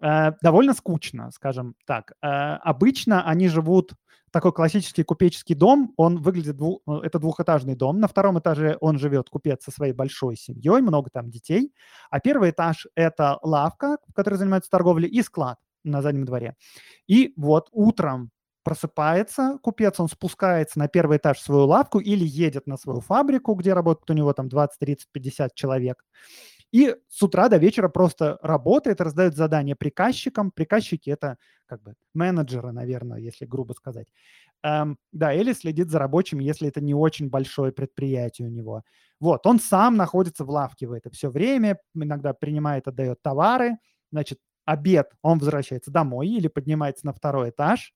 [0.00, 2.12] Э, довольно скучно, скажем так.
[2.22, 3.92] Э, обычно они живут
[4.32, 9.28] такой классический купеческий дом, он выглядит, э, это двухэтажный дом, на втором этаже он живет
[9.28, 11.72] купец со своей большой семьей, много там детей,
[12.10, 16.54] а первый этаж– это лавка, в которой занимаются торговлей, и склад на заднем дворе.
[17.06, 18.30] И вот утром
[18.62, 23.54] просыпается купец, он спускается на первый этаж в свою лавку или едет на свою фабрику,
[23.54, 26.04] где работает у него там 20, 30, 50 человек,
[26.72, 30.50] и с утра до вечера просто работает, раздает задания приказчикам.
[30.52, 34.08] Приказчики– это как бы менеджеры, наверное, если грубо сказать.
[34.62, 38.82] Эм, да, или следит за рабочими, если это не очень большое предприятие у него.
[39.18, 43.78] Вот, он сам находится в лавке в это все время, иногда принимает, отдает товары,
[44.12, 47.92] значит, обед, он возвращается домой или поднимается на второй этаж,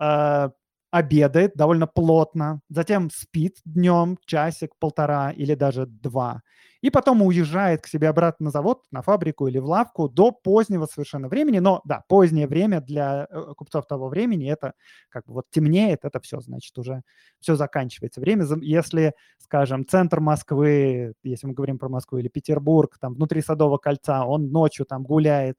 [0.00, 0.50] э,
[0.90, 6.42] обедает довольно плотно, затем спит днем часик, полтора или даже два,
[6.80, 10.86] и потом уезжает к себе обратно на завод, на фабрику или в лавку до позднего
[10.86, 11.58] совершенно времени.
[11.58, 14.74] Но да, позднее время для э, купцов того времени это
[15.08, 17.02] как бы вот темнеет, это все, значит, уже
[17.40, 18.20] все заканчивается.
[18.20, 23.78] Время, если, скажем, центр Москвы, если мы говорим про Москву или Петербург, там внутри Садового
[23.78, 25.58] кольца, он ночью там гуляет,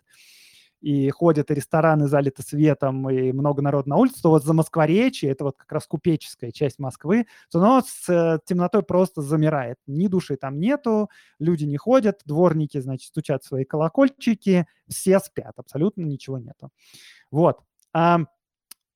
[0.81, 5.29] и ходят, и рестораны залиты светом, и много народ на улице, то вот за Москворечье,
[5.29, 9.77] это вот как раз купеческая часть Москвы, то оно с э, темнотой просто замирает.
[9.87, 16.03] Ни души там нету, люди не ходят, дворники, значит, стучат свои колокольчики, все спят, абсолютно
[16.03, 16.69] ничего нету.
[17.31, 17.59] Вот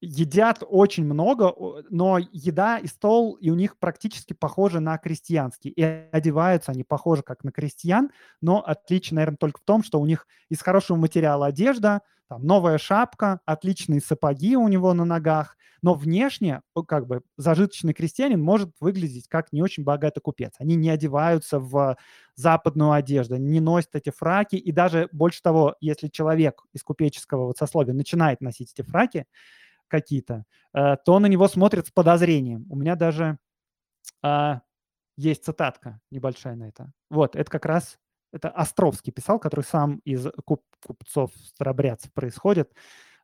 [0.04, 1.54] едят очень много,
[1.90, 5.72] но еда и стол и у них практически похожи на крестьянский.
[5.72, 8.12] И одеваются они похожи как на крестьян,
[8.42, 12.78] но отличие, наверное, только в том, что у них из хорошего материала одежда, там, новая
[12.78, 19.28] шапка, отличные сапоги у него на ногах, но внешне как бы зажиточный крестьянин может выглядеть
[19.28, 20.54] как не очень богатый купец.
[20.58, 21.98] Они не одеваются в
[22.36, 27.58] западную одежду, не носят эти фраки, и даже больше того, если человек из купеческого вот
[27.58, 29.26] сословия начинает носить эти фраки,
[29.94, 32.66] какие-то, э, то на него смотрят с подозрением.
[32.68, 33.38] У меня даже
[34.24, 34.62] а,
[35.18, 36.92] есть цитатка небольшая на это.
[37.12, 38.00] Вот, это как раз
[38.32, 42.74] это Островский писал, который сам из куп, купцов старобрядцев происходит,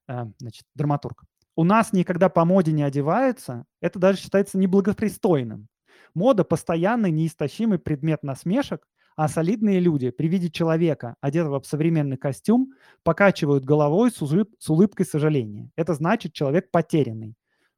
[0.08, 1.24] э, значит, драматург.
[1.56, 5.70] У нас никогда по моде не одеваются, это даже считается неблагопристойным.
[6.14, 8.86] Мода– постоянный, неистощимый предмет насмешек,
[9.20, 12.72] а солидные люди при виде человека, одетого в современный костюм,
[13.04, 15.70] покачивают головой с, улыб с улыбкой сожаления.
[15.76, 17.36] Это значит, человек потерянный.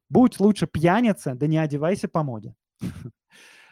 [0.08, 2.54] Будь лучше пьяница, да не одевайся по моде.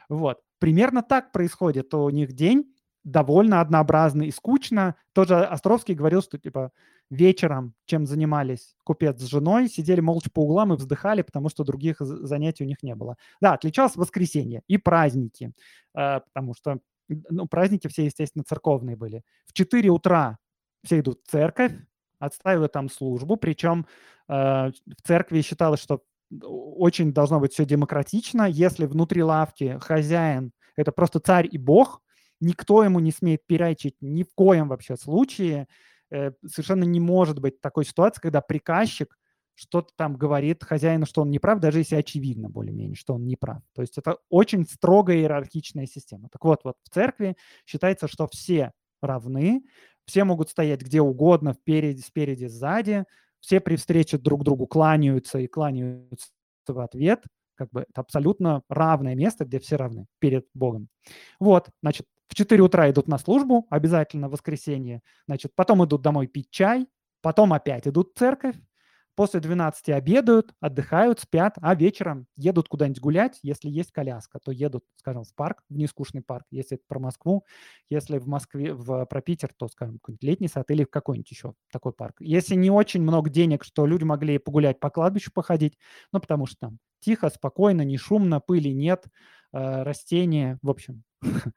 [0.09, 0.41] Вот.
[0.59, 4.97] Примерно так происходит у них день, довольно однообразный и скучно.
[5.13, 6.73] Тоже Островский говорил, что типа
[7.09, 12.01] вечером, чем занимались купец с женой, сидели молча по углам и вздыхали, потому что других
[12.01, 13.17] занятий у них не было.
[13.41, 15.53] Да, отличалось воскресенье и праздники,
[15.95, 16.81] э, потому что
[17.29, 19.23] ну, праздники все, естественно, церковные были.
[19.46, 20.38] В 4 утра
[20.85, 21.73] все идут в церковь,
[22.18, 23.87] отстаивают там службу, причем
[24.29, 26.03] э, в церкви считалось, что
[26.42, 28.49] очень должно быть все демократично.
[28.49, 32.01] Если внутри лавки хозяин– это просто царь и бог,
[32.40, 35.66] никто ему не смеет перечить ни в коем вообще случае.
[36.11, 39.16] Э, совершенно не может быть такой ситуации, когда приказчик
[39.61, 43.37] что-то там говорит хозяину, что он не прав, даже если очевидно более-менее, что он не
[43.37, 43.61] прав.
[43.75, 46.31] То есть это очень строгая иерархичная система.
[46.31, 49.62] Так вот, вот в церкви считается, что все равны,
[50.07, 53.05] все могут стоять где угодно, впереди, спереди, сзади,
[53.40, 56.31] все при встрече друг другу кланяются и кланяются
[56.66, 57.23] в ответ,
[57.55, 60.88] как бы это абсолютно равное место, где все равны перед Богом.
[61.38, 66.29] Вот, значит, в 4 утра идут на службу, обязательно в воскресенье, значит, потом идут домой
[66.29, 66.87] пить чай,
[67.20, 68.57] потом опять идут в церковь,
[69.16, 73.38] После 12 обедают, отдыхают, спят, а вечером едут куда-нибудь гулять.
[73.42, 77.44] Если есть коляска, то едут, скажем, в парк, в нескучный парк, если это про Москву.
[77.90, 81.92] Если в Москве, в, про Питер, то, скажем, какой-нибудь летний сад или какой-нибудь еще такой
[81.92, 82.16] парк.
[82.20, 85.77] Если не очень много денег, что люди могли погулять по кладбищу, походить,
[86.12, 89.07] ну, потому что там тихо, спокойно, не шумно, пыли нет,
[89.53, 91.03] э, растения, в общем,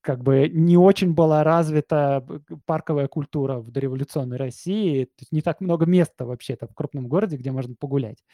[0.00, 2.24] как бы не очень была развита
[2.66, 5.04] парковая культура в дореволюционной России.
[5.04, 8.24] То есть не так много места вообще-то в крупном городе, где можно погулять.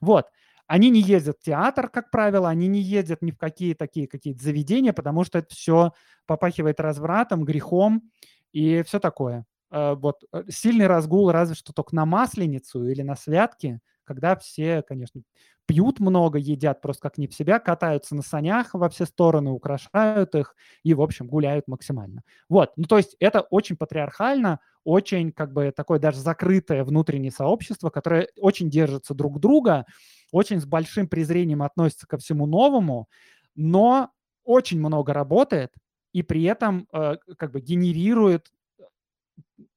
[0.00, 0.26] Вот.
[0.66, 4.42] Они не ездят в театр, как правило, они не ездят ни в какие такие какие-то
[4.42, 5.92] заведения, потому что это все
[6.26, 8.10] попахивает развратом, грехом
[8.52, 9.44] и все такое.
[9.70, 14.82] Э, вот э, сильный разгул разве что только на Масленицу или на Святки, когда все,
[14.82, 15.22] конечно,
[15.66, 20.34] пьют много, едят просто как не в себя, катаются на санях во все стороны, украшают
[20.34, 22.22] их и, в общем, гуляют максимально.
[22.48, 27.90] Вот, ну то есть это очень патриархально, очень как бы такое даже закрытое внутреннее сообщество,
[27.90, 29.86] которое очень держится друг друга,
[30.32, 33.08] очень с большим презрением относится ко всему новому,
[33.54, 34.10] но
[34.44, 35.72] очень много работает
[36.12, 38.48] и при этом э, как бы генерирует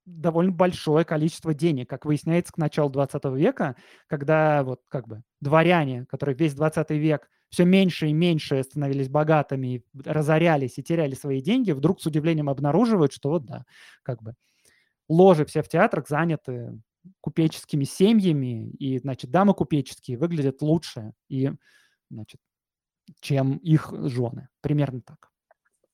[0.08, 3.76] довольно большое количество денег, как выясняется к началу 20 века,
[4.08, 9.84] когда вот как бы дворяне, которые весь 20 век все меньше и меньше становились богатыми,
[10.06, 13.66] разорялись и теряли свои деньги, вдруг с удивлением обнаруживают, что вот да,
[14.04, 14.34] как бы
[15.10, 16.80] ложи все в театрах заняты
[17.22, 21.52] купеческими семьями, и, значит, дамы купеческие выглядят лучше, и,
[22.10, 22.40] значит,
[23.22, 24.50] чем их жены.
[24.62, 25.30] Примерно так.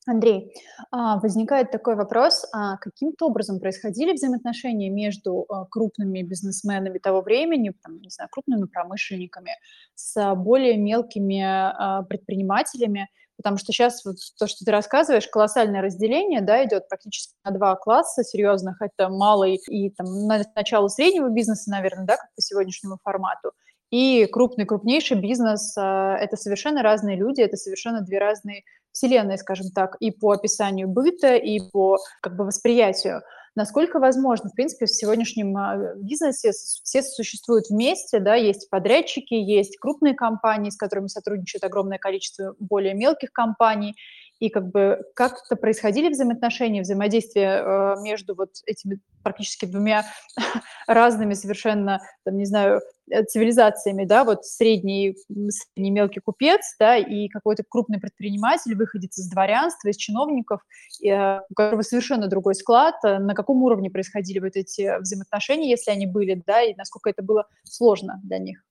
[0.06, 0.54] Андрей,
[0.92, 7.74] а, возникает такой вопрос, а каким-то образом происходили взаимоотношения между а, крупными бизнесменами того времени,
[7.82, 9.52] там, не знаю, крупными промышленниками,
[9.96, 16.64] с более мелкими предпринимателями, потому что сейчас вот то, что ты рассказываешь, колоссальное разделение, да,
[16.66, 20.06] идет практически на два класса серьезных, это малый и там
[20.56, 23.52] начало среднего бизнеса, наверное, да, как по сегодняшнему формату,
[23.94, 28.64] и крупный, крупнейший бизнес а,– это совершенно разные люди, это совершенно две разные
[28.94, 33.22] вселенные, скажем так, и по описанию быта, и по как бы восприятию.
[33.56, 39.78] Насколько возможно, в принципе, в сегодняшнем а, бизнесе все существуют вместе, да, есть подрядчики, есть
[39.78, 43.96] крупные компании, с которыми сотрудничает огромное количество более мелких компаний,
[44.44, 50.04] и как бы как-то происходили взаимоотношения, взаимодействие э, между вот этими практически двумя
[50.86, 55.16] разными совершенно, там, не знаю, э, цивилизациями, да, вот средний,
[55.50, 60.60] средний мелкий купец, да, и какой-то крупный предприниматель, выходец из дворянства, из чиновников,
[61.02, 66.06] э, у которого совершенно другой склад, на каком уровне происходили вот эти взаимоотношения, если они
[66.06, 68.62] были, да, и насколько это было сложно для них?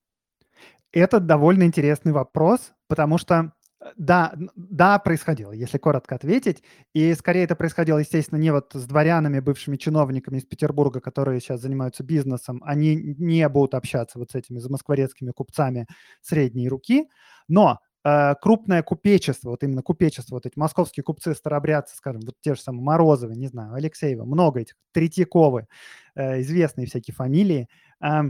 [0.93, 3.53] Это довольно интересный вопрос, потому что
[3.97, 6.63] да, да, происходило, если коротко ответить.
[6.95, 11.61] И скорее это происходило, естественно, не вот с дворянами, бывшими чиновниками из Петербурга, которые сейчас
[11.61, 12.63] занимаются бизнесом.
[12.65, 15.87] Они не будут общаться вот с этими замоскворецкими купцами
[16.21, 17.09] средней руки.
[17.49, 22.55] Но э, крупное купечество, вот именно купечество, вот эти московские купцы, старобрядцы, скажем, вот те
[22.55, 25.67] же самые Морозовы, не знаю, Алексеева, много этих, Третьяковы,
[26.15, 27.69] э, известные всякие фамилии,
[28.01, 28.23] э,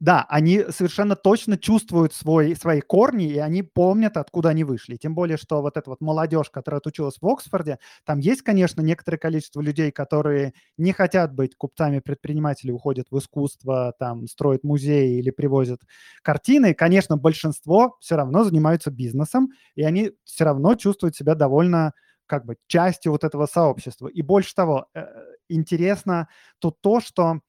[0.00, 4.96] да, они совершенно точно чувствуют свой, свои корни, и они помнят, откуда они вышли.
[4.96, 9.18] Тем более, что вот эта вот молодежь, которая отучилась в Оксфорде, там есть, конечно, некоторое
[9.18, 15.80] количество людей, которые не хотят быть купцами-предпринимателями, уходят в искусство, там, строят музеи или привозят
[16.22, 16.74] картины.
[16.74, 21.92] Конечно, большинство все равно занимаются бизнесом, и они все равно чувствуют себя довольно
[22.26, 24.08] как бы частью вот этого сообщества.
[24.08, 25.04] И больше того, э,
[25.48, 26.28] интересно
[26.58, 27.40] тут то, что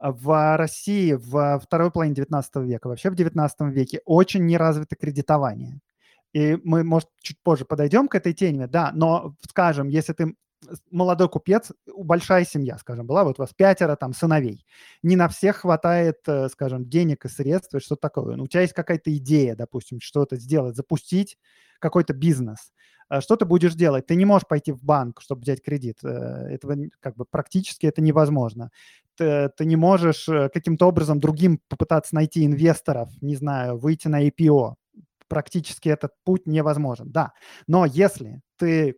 [0.00, 5.80] в России в второй половине 19 века, вообще в 19 веке очень неразвито кредитование.
[6.32, 10.34] И мы, может, чуть позже подойдем к этой теме, да, но, скажем, если ты
[10.90, 14.64] молодой купец, большая семья, скажем, была, вот у вас пятеро там сыновей,
[15.02, 18.36] не на всех хватает, э, скажем, денег и средств, и что-то такое.
[18.36, 21.38] Ну, у тебя есть какая-то идея, допустим, что-то сделать, запустить
[21.78, 22.72] какой-то бизнес.
[23.08, 24.06] Э, что ты будешь делать?
[24.06, 25.98] Ты не можешь пойти в банк, чтобы взять кредит.
[26.02, 28.70] Э, этого как бы практически это невозможно
[29.18, 34.26] ты, ты не можешь э, каким-то образом другим попытаться найти инвесторов, не знаю, выйти на
[34.28, 34.74] IPO.
[35.28, 37.32] Практически этот путь невозможен, да.
[37.66, 38.96] Но если ты,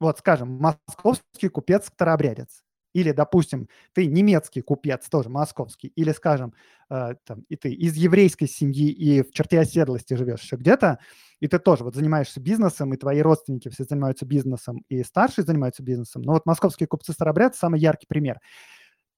[0.00, 2.62] вот скажем, московский купец-старообрядец,
[2.94, 6.54] или, допустим, ты немецкий купец, тоже московский, или, скажем,
[6.88, 10.98] э, там, и ты из еврейской семьи и в черте оседлости живешь еще где-то,
[11.40, 15.82] и ты тоже вот занимаешься бизнесом, и твои родственники все занимаются бизнесом, и старшие занимаются
[15.82, 16.22] бизнесом.
[16.22, 18.40] Но вот московские купцы-старообрядцы– самый яркий пример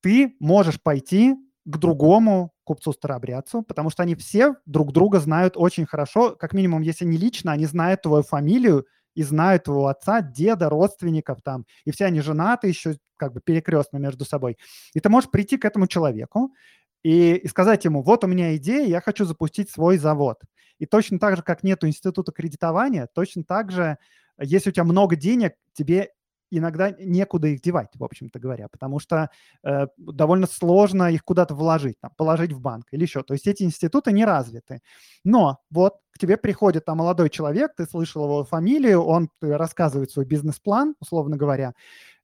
[0.00, 6.34] ты можешь пойти к другому купцу-старообрядцу, потому что они все друг друга знают очень хорошо,
[6.34, 11.42] как минимум, если не лично, они знают твою фамилию и знают твоего отца, деда, родственников
[11.42, 14.56] там, и все они женаты еще как бы перекрестно между собой.
[14.94, 16.54] И ты можешь прийти к этому человеку
[17.02, 20.38] и, и сказать ему, вот у меня идея, я хочу запустить свой завод.
[20.78, 23.98] И точно так же, как нету института кредитования, точно так же,
[24.40, 26.10] если у тебя много денег, тебе
[26.50, 29.30] иногда некуда их девать, в общем-то говоря, потому что
[29.64, 33.22] э, довольно сложно их куда-то вложить, там, положить в банк или еще.
[33.22, 34.80] То есть эти институты не развиты.
[35.24, 40.24] Но вот к тебе приходит там молодой человек, ты слышал его фамилию, он рассказывает свой
[40.24, 41.74] бизнес-план, условно говоря,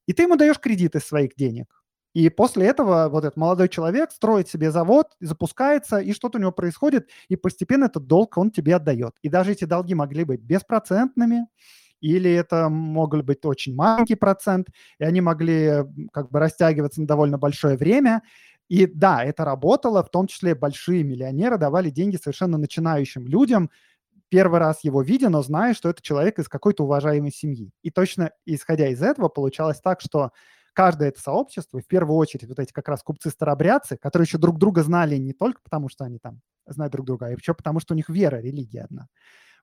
[0.07, 1.85] и ты ему даешь кредит из своих денег.
[2.15, 6.53] И после этого вот этот молодой человек строит себе завод, запускается, и что-то у него
[6.53, 9.15] происходит, и постепенно этот долг он тебе отдает.
[9.23, 11.49] И даже эти долги могли быть беспроцентными,
[12.05, 17.39] или это мог быть очень маленький процент, и они могли как бы растягиваться на довольно
[17.39, 18.23] большое время.
[18.69, 23.71] И да, это работало, в том числе большие миллионеры давали деньги совершенно начинающим людям,
[24.29, 27.71] первый раз его видя, но зная, что это человек из какой-то уважаемой семьи.
[27.83, 30.31] И точно исходя из этого получалось так, что
[30.75, 34.83] каждое это сообщество, в первую очередь вот эти как раз купцы-старобрядцы, которые еще друг друга
[34.83, 37.97] знали не только потому, что они там знают друг друга, а еще потому, что у
[37.97, 39.09] них вера, религия одна.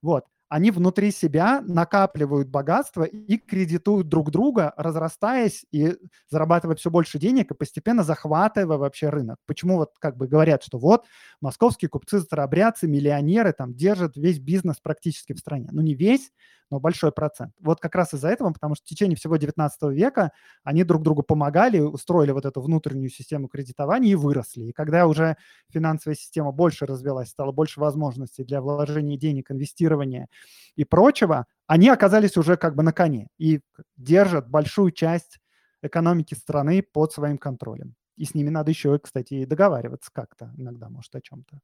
[0.01, 5.95] Вот они внутри себя накапливают богатство и кредитуют друг друга, разрастаясь и
[6.29, 9.37] зарабатывая все больше денег и постепенно захватывая вообще рынок.
[9.45, 11.05] Почему вот как бы говорят, что вот
[11.39, 15.69] московские купцы, старобрядцы, миллионеры там держат весь бизнес практически в стране.
[15.71, 16.31] Ну не весь,
[16.71, 17.51] но большой процент.
[17.59, 20.31] Вот как раз из-за этого, потому что в течение всего 19 века
[20.63, 24.63] они друг другу помогали, устроили вот эту внутреннюю систему кредитования и выросли.
[24.63, 25.35] И когда уже
[25.69, 30.27] финансовая система больше развелась, стало больше возможностей для вложения денег, инвестирования
[30.75, 33.62] и прочего, они оказались уже как бы на коне и
[33.97, 35.39] держат большую часть
[35.82, 37.95] экономики страны под своим контролем.
[38.18, 41.59] И с ними надо еще, кстати, договариваться как-то иногда, может, о чем-то.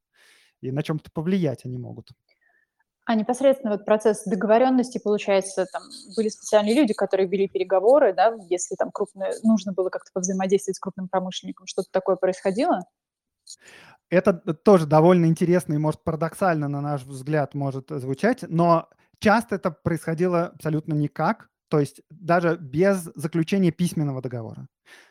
[0.62, 2.10] И на чем-то повлиять они могут.
[3.06, 5.84] А непосредственно вот процесс договоренности, получается, там
[6.18, 10.80] были специальные люди, которые вели переговоры, да, если там крупное, нужно было как-то повзаимодействовать с
[10.80, 12.82] крупным промышленником, что-то такое происходило?
[14.10, 18.90] Это тоже довольно интересно и, может, парадоксально, на наш взгляд, может звучать, но
[19.20, 24.68] часто это происходило абсолютно никак, то есть даже без заключения письменного договора.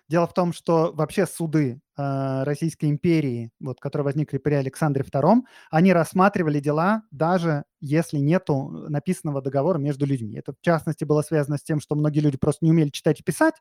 [0.09, 5.43] Дело в том, что вообще суды э, Российской империи, вот, которые возникли при Александре II,
[5.71, 10.37] они рассматривали дела даже если нету написанного договора между людьми.
[10.37, 13.23] Это, в частности, было связано с тем, что многие люди просто не умели читать и
[13.23, 13.55] писать,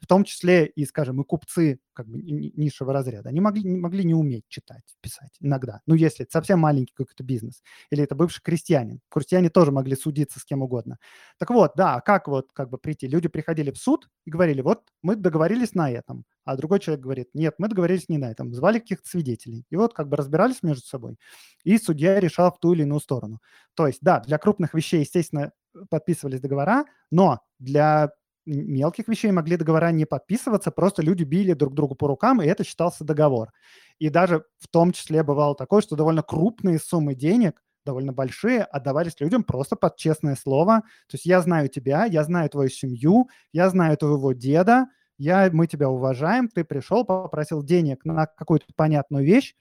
[0.00, 3.28] в том числе и, скажем, и купцы как бы низшего разряда.
[3.28, 5.80] Они могли, не могли не уметь читать, писать иногда.
[5.86, 7.62] Ну, если это совсем маленький какой-то бизнес.
[7.90, 9.00] Или это бывший крестьянин.
[9.10, 10.98] Крестьяне тоже могли судиться с кем угодно.
[11.38, 13.06] Так вот, да, как вот как бы прийти?
[13.08, 16.24] Люди приходили в суд и говорили, вот мы договорились на этом.
[16.44, 18.52] А другой человек говорит, нет, мы договорились не на этом.
[18.52, 19.64] Звали каких-то свидетелей.
[19.70, 21.16] И вот как бы разбирались между собой.
[21.64, 23.40] И судья решал в ту или иную сторону.
[23.74, 25.52] То есть, да, для крупных вещей, естественно,
[25.88, 28.10] подписывались договора, но для
[28.44, 32.64] мелких вещей могли договора не подписываться, просто люди били друг другу по рукам, и это
[32.64, 33.52] считался договор.
[33.98, 39.20] И даже в том числе бывало такое, что довольно крупные суммы денег, довольно большие, отдавались
[39.20, 40.82] людям просто под честное слово.
[41.08, 44.86] То есть я знаю тебя, я знаю твою семью, я знаю твоего деда,
[45.18, 49.54] я, мы тебя уважаем, ты пришел, попросил денег на какую-то понятную вещь,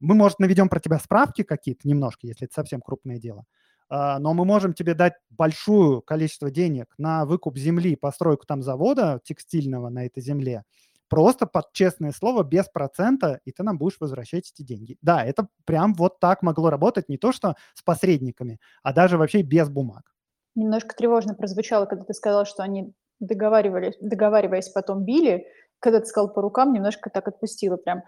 [0.00, 3.44] мы, может, наведем про тебя справки какие-то немножко, если это совсем крупное дело,
[3.88, 9.20] а, но мы можем тебе дать большое количество денег на выкуп земли, постройку там завода
[9.24, 10.64] текстильного на этой земле,
[11.08, 14.96] просто под честное слово, без процента, и ты нам будешь возвращать эти деньги.
[15.02, 19.42] Да, это прям вот так могло работать, не то что с посредниками, а даже вообще
[19.42, 20.14] без бумаг.
[20.54, 25.46] Немножко тревожно прозвучало, когда ты сказал, что они договаривались, договариваясь, потом били,
[25.78, 28.02] когда ты сказал по рукам, немножко так отпустила прям.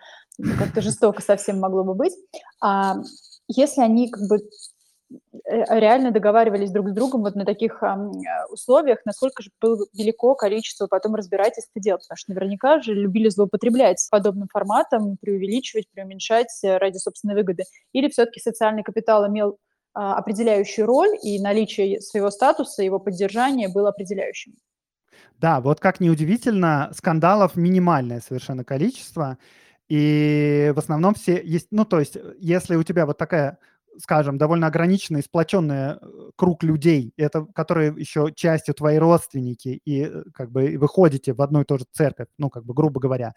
[0.59, 2.15] Как-то жестоко совсем могло бы быть.
[2.63, 2.97] А
[3.49, 7.99] если они как бы э, реально договаривались друг с другом вот на таких а,
[8.51, 13.29] условиях, насколько же было велико количество потом разбирательств и дел, потому что наверняка же любили
[13.29, 17.65] злоупотреблять подобным форматом, преувеличивать, преуменьшать э, ради собственной выгоды.
[17.93, 19.59] Или все-таки социальный капитал имел
[19.95, 24.55] а, определяющую роль, и наличие своего статуса, его поддержание было определяющим.
[25.41, 29.39] Да, вот как неудивительно, скандалов минимальное совершенно количество.
[29.89, 33.59] И в основном все есть, ну, то есть, если у тебя вот такая,
[33.99, 35.99] скажем, довольно ограниченный, сплоченный э,
[36.37, 41.61] круг людей, это, которые еще частью твои родственники, и э, как бы выходите в одну
[41.63, 43.35] и ту же церковь, ну, как бы, грубо говоря,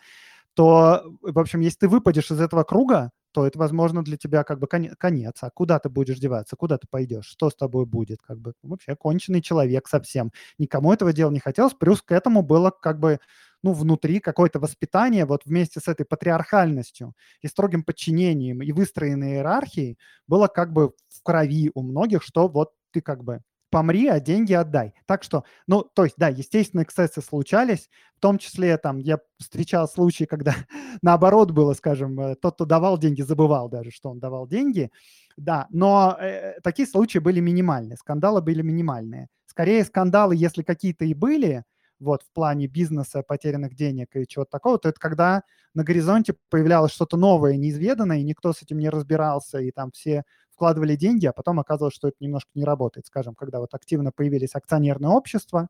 [0.53, 4.59] то, в общем, если ты выпадешь из этого круга, то это, возможно, для тебя как
[4.59, 5.35] бы конец.
[5.41, 6.55] А куда ты будешь деваться?
[6.55, 7.25] Куда ты пойдешь?
[7.25, 8.21] Что с тобой будет?
[8.21, 10.31] Как бы вообще конченый человек совсем.
[10.57, 11.73] Никому этого дела не хотелось.
[11.73, 13.19] Плюс к этому было как бы
[13.61, 19.97] ну, внутри какое-то воспитание вот вместе с этой патриархальностью и строгим подчинением и выстроенной иерархией
[20.27, 23.41] было как бы в крови у многих, что вот ты как бы
[23.75, 24.93] помри, а деньги отдай.
[25.05, 29.89] Так что, ну, то есть, да, естественно, эксцессы случались, в том числе, там, я встречал
[29.89, 30.55] случаи, когда
[31.01, 34.91] наоборот было, скажем, э, тот, кто давал деньги, забывал даже, что он давал деньги,
[35.35, 39.27] да, но э, такие случаи были минимальные, скандалы были минимальные.
[39.45, 41.65] Скорее, скандалы, если какие-то и были,
[41.99, 46.93] вот, в плане бизнеса, потерянных денег и чего-то такого, то это когда на горизонте появлялось
[46.93, 50.23] что-то новое, неизведанное, и никто с этим не разбирался, и там все
[50.55, 53.05] вкладывали деньги, а потом оказалось, что это немножко не работает.
[53.07, 55.67] Скажем, когда вот активно появились акционерные общества,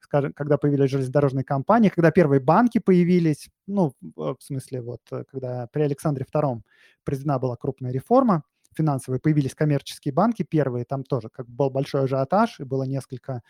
[0.00, 5.68] скажем, когда появились железнодорожные компании, когда первые банки появились, ну, в смысле, вот, э, когда
[5.72, 6.62] при Александре II
[7.04, 8.42] произведена была крупная реформа
[8.76, 13.42] финансовая, появились коммерческие банки первые, там тоже как был большой ажиотаж, и было несколько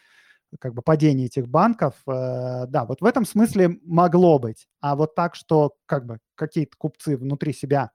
[0.60, 1.94] как бы падений этих банков.
[2.06, 4.68] Э, да, вот в этом смысле могло быть.
[4.80, 7.90] А вот так, что как бы какие-то купцы внутри себя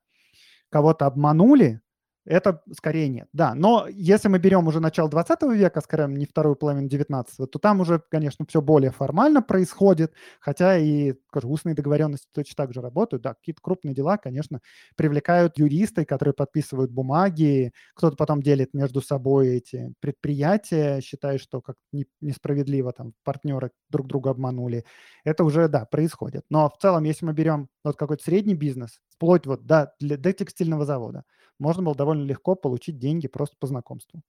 [0.70, 1.82] кого-то обманули,
[2.26, 3.54] это скорее нет, да.
[3.56, 7.82] Но если мы берем уже начало 20 века, скажем, не вторую половину 19 то там
[7.82, 13.24] уже, конечно, все более формально происходит, хотя и скажем, устные договоренности точно так же работают.
[13.24, 14.60] Да, какие-то крупные дела, конечно,
[14.96, 21.76] привлекают юристы, которые подписывают бумаги, кто-то потом делит между собой эти предприятия, считая, что как
[22.22, 24.86] несправедливо там партнеры друг друга обманули.
[25.24, 26.44] Это уже, да, происходит.
[26.50, 30.86] Но в целом, если мы берем вот какой-то средний бизнес, вплоть вот до, до текстильного
[30.86, 31.24] завода,
[31.62, 34.22] можно было довольно легко получить деньги просто по знакомству.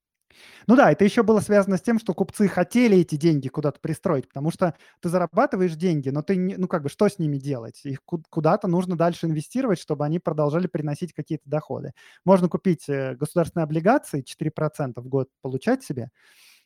[0.67, 4.27] Ну да, это еще было связано с тем, что купцы хотели эти деньги куда-то пристроить,
[4.27, 7.81] потому что ты зарабатываешь деньги, но ты, ну как бы, что с ними делать?
[7.85, 11.93] Их куда-то нужно дальше инвестировать, чтобы они продолжали приносить какие-то доходы.
[12.25, 16.09] Можно купить э, государственные облигации, 4% в год получать себе,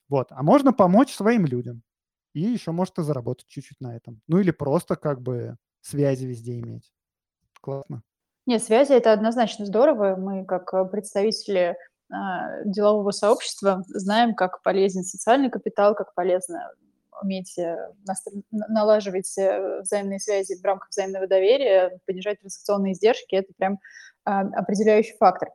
[0.09, 1.84] вот, а можно помочь своим людям.
[2.34, 4.22] И еще может и заработать чуть-чуть на этом.
[4.28, 6.93] Ну или просто как бы связи везде иметь.
[7.61, 8.03] Классно.
[8.48, 10.16] Нет, связи это однозначно здорово.
[10.16, 11.76] Мы, как э, представители
[12.10, 16.72] а, делового сообщества, знаем, как полезен социальный капитал, как полезно
[17.22, 17.76] уметь э,
[18.52, 23.36] налаживать э, взаимные связи в рамках взаимного доверия, понижать транзакционные издержки.
[23.36, 23.80] Это прям
[24.28, 25.49] определяющий фактор.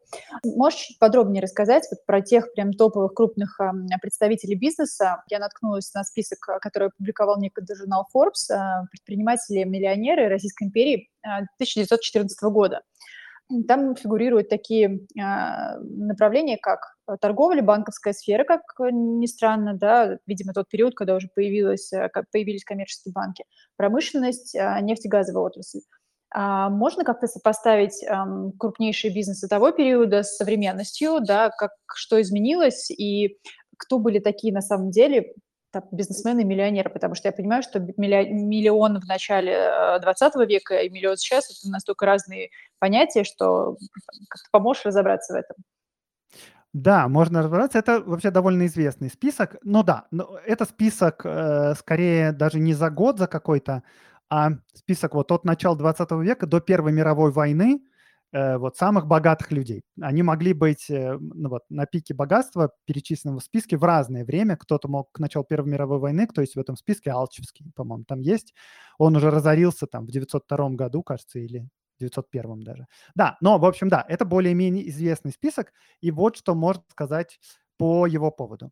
[0.44, 3.60] Можешь подробнее рассказать вот про тех прям топовых крупных
[4.00, 5.22] представителей бизнеса?
[5.28, 8.52] Я наткнулась на список, который опубликовал некогда журнал Forbes,
[8.90, 12.80] предприниматели-миллионеры Российской империи 1914 года.
[13.68, 20.68] Там фигурируют такие а, направления, как торговля, банковская сфера, как ни странно, да, видимо, тот
[20.68, 23.44] период, когда уже появилась, э, появились коммерческие банки,
[23.76, 25.80] промышленность, а, нефтегазовая отрасль.
[26.34, 32.90] А можно как-то сопоставить эм, крупнейшие бизнесы того периода с современностью, да, как, что изменилось
[32.90, 33.38] и
[33.76, 35.34] кто были такие на самом деле
[35.72, 40.90] там, бизнесмены миллионеры, потому что я понимаю, что миллион в начале 20 э, века и
[40.90, 43.76] миллион сейчас– это настолько разные понятия, что
[44.28, 45.56] как-то поможешь разобраться в этом.
[46.72, 47.78] Да, можно разобраться.
[47.78, 49.56] Это вообще довольно известный список.
[49.62, 53.82] Но да, но это список э, скорее даже не за год за какой-то,
[54.32, 57.80] а список вот от начала 20 века до Первой мировой войны–
[58.32, 59.82] Э, вот самых богатых людей.
[60.00, 64.56] Они могли быть э, ну, вот, на пике богатства, перечисленного в списке, в разное время.
[64.56, 68.20] Кто-то мог к началу Первой мировой войны, кто есть в этом списке, Алчевский, по-моему, там
[68.20, 68.54] есть.
[68.96, 71.68] Он уже разорился там в 902 году, кажется, или
[72.00, 72.86] 901 даже.
[73.14, 75.74] Да, но, в общем, да, это более-менее известный список.
[76.00, 77.38] И вот что можно сказать
[77.76, 78.70] по его поводу.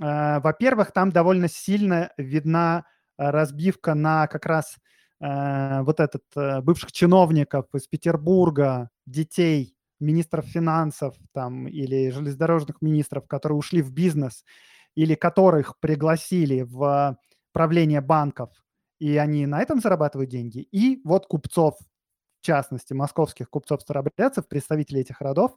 [0.00, 2.86] Э, во-первых, там довольно сильно видна
[3.18, 4.78] разбивка на как раз
[5.22, 13.28] Э, вот этот э, бывших чиновников из Петербурга, детей министров финансов там или железнодорожных министров,
[13.28, 14.44] которые ушли в бизнес
[14.96, 17.16] или которых пригласили в
[17.52, 18.50] правление банков,
[18.98, 20.66] и они на этом зарабатывают деньги.
[20.72, 21.76] И вот купцов,
[22.40, 25.52] в частности, московских купцов-старобрядцев, представителей этих родов,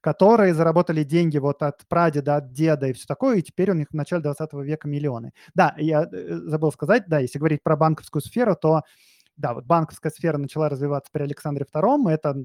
[0.00, 3.88] которые заработали деньги вот от прадеда, от деда и все такое, и теперь у них
[3.90, 5.32] в начале 20 века миллионы.
[5.54, 8.82] Да, я э, забыл сказать, да, если говорить про банковскую сферу, то
[9.36, 12.36] да, вот банковская сфера начала развиваться при Александре II, это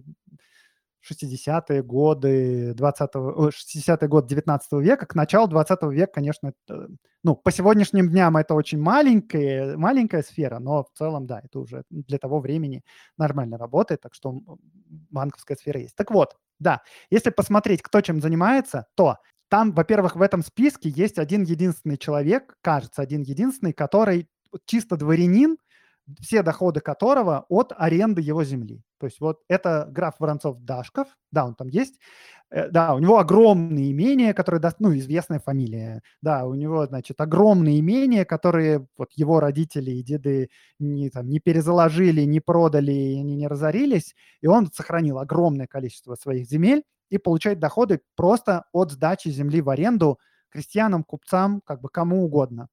[1.09, 6.87] 60-е годы 20 60-е годы 19 века, к началу 20 века, конечно, это,
[7.23, 11.83] ну, по сегодняшним дням это очень маленькая, маленькая сфера, но в целом, да, это уже
[11.89, 12.83] для того времени
[13.17, 14.41] нормально работает, так что
[15.11, 15.95] банковская сфера есть.
[15.95, 19.17] Так вот, да, если посмотреть, кто чем занимается, то
[19.49, 24.27] там, во-первых, в этом списке есть один единственный человек, кажется, один единственный, который
[24.65, 25.57] чисто дворянин,
[26.21, 28.83] все доходы которого от аренды его земли.
[28.99, 31.99] То есть вот это граф Воронцов-Дашков, да, он там есть,
[32.51, 37.79] э, да, у него огромные имения, которые, ну, известная фамилия, да, у него, значит, огромные
[37.79, 40.49] имения, которые вот его родители и деды
[40.79, 46.47] не, там, не перезаложили, не продали, они не разорились, и он сохранил огромное количество своих
[46.47, 52.23] земель и получает доходы просто от сдачи земли в аренду крестьянам, купцам, как бы кому
[52.23, 52.67] угодно.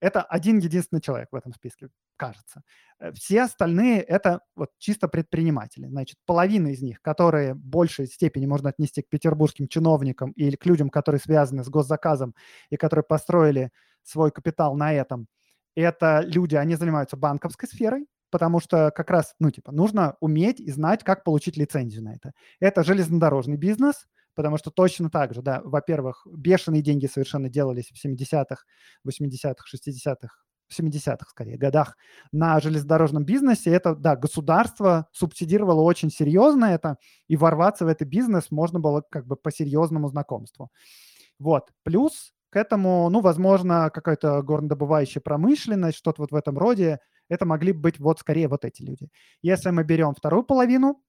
[0.00, 2.62] Это один единственный человек в этом списке, кажется.
[3.00, 5.86] Э, все остальные– это вот чисто предприниматели.
[5.86, 10.66] Значит, половина из них, которые в большей степени можно отнести к петербургским чиновникам или к
[10.66, 12.34] людям, которые связаны с госзаказом
[12.70, 13.70] и которые построили
[14.02, 15.26] свой капитал на этом,
[15.74, 20.70] это люди, они занимаются банковской сферой, потому что как раз, ну, типа, нужно уметь и
[20.70, 22.32] знать, как получить лицензию на это.
[22.60, 24.06] Это железнодорожный бизнес–
[24.38, 28.62] потому что точно так же, да, во-первых, бешеные деньги совершенно делались в 70-х,
[29.04, 30.28] 80-х, 60-х,
[30.72, 31.96] 70-х, скорее, годах
[32.30, 33.72] на железнодорожном бизнесе.
[33.72, 39.26] Это, да, государство субсидировало очень серьезно это, и ворваться в этот бизнес можно было как
[39.26, 40.70] бы по серьезному знакомству.
[41.40, 41.72] Вот.
[41.82, 47.72] Плюс к этому, ну, возможно, какая-то горнодобывающая промышленность, что-то вот в этом роде, это могли
[47.72, 49.08] быть вот скорее вот эти люди.
[49.42, 51.02] Если мы берем вторую половину,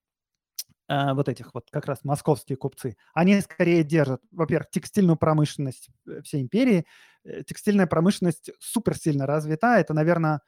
[0.90, 6.22] э, вот этих вот как раз московские купцы, они скорее держат, во-первых, текстильную промышленность э,
[6.24, 6.86] всей империи.
[7.24, 9.80] Э, текстильная промышленность супер сильно развита.
[9.80, 10.42] Это, наверное,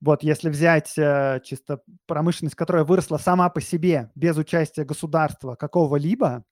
[0.00, 6.44] вот если взять э, чисто промышленность, которая выросла сама по себе, без участия государства какого-либо,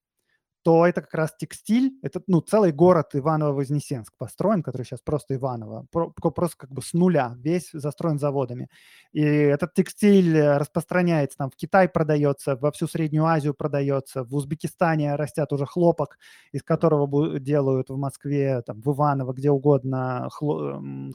[0.66, 5.86] то это как раз текстиль, это ну, целый город Иваново-Вознесенск построен, который сейчас просто Иваново,
[5.92, 8.68] просто как бы с нуля, весь застроен заводами.
[9.12, 14.34] И этот текстиль э, распространяется, там в Китай продается, во всю Среднюю Азию продается, в
[14.34, 16.18] Узбекистане растят уже хлопок,
[16.50, 20.28] из которого делают в Москве, там, в Иваново, где угодно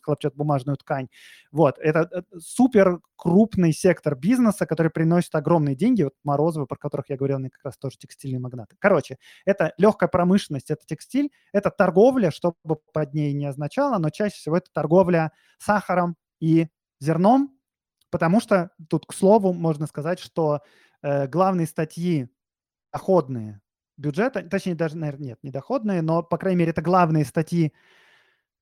[0.01, 1.09] хлопчат-бумажную ткань.
[1.51, 6.03] Вот, это э, супер крупный сектор бизнеса, который приносит огромные деньги.
[6.03, 8.75] Вот Морозовы, про которых я говорил, они как раз тоже текстильные магнаты.
[8.79, 14.09] Короче, это легкая промышленность, это текстиль, это торговля, что бы под ней не означало, но
[14.09, 16.67] чаще всего это торговля сахаром и
[16.99, 17.57] зерном,
[18.09, 20.61] потому что тут, к слову, можно сказать, что
[21.01, 22.29] э, главные статьи
[22.91, 23.61] доходные
[23.97, 27.73] бюджета, точнее даже, наверное, нет, не доходные, но, по крайней мере, это главные статьи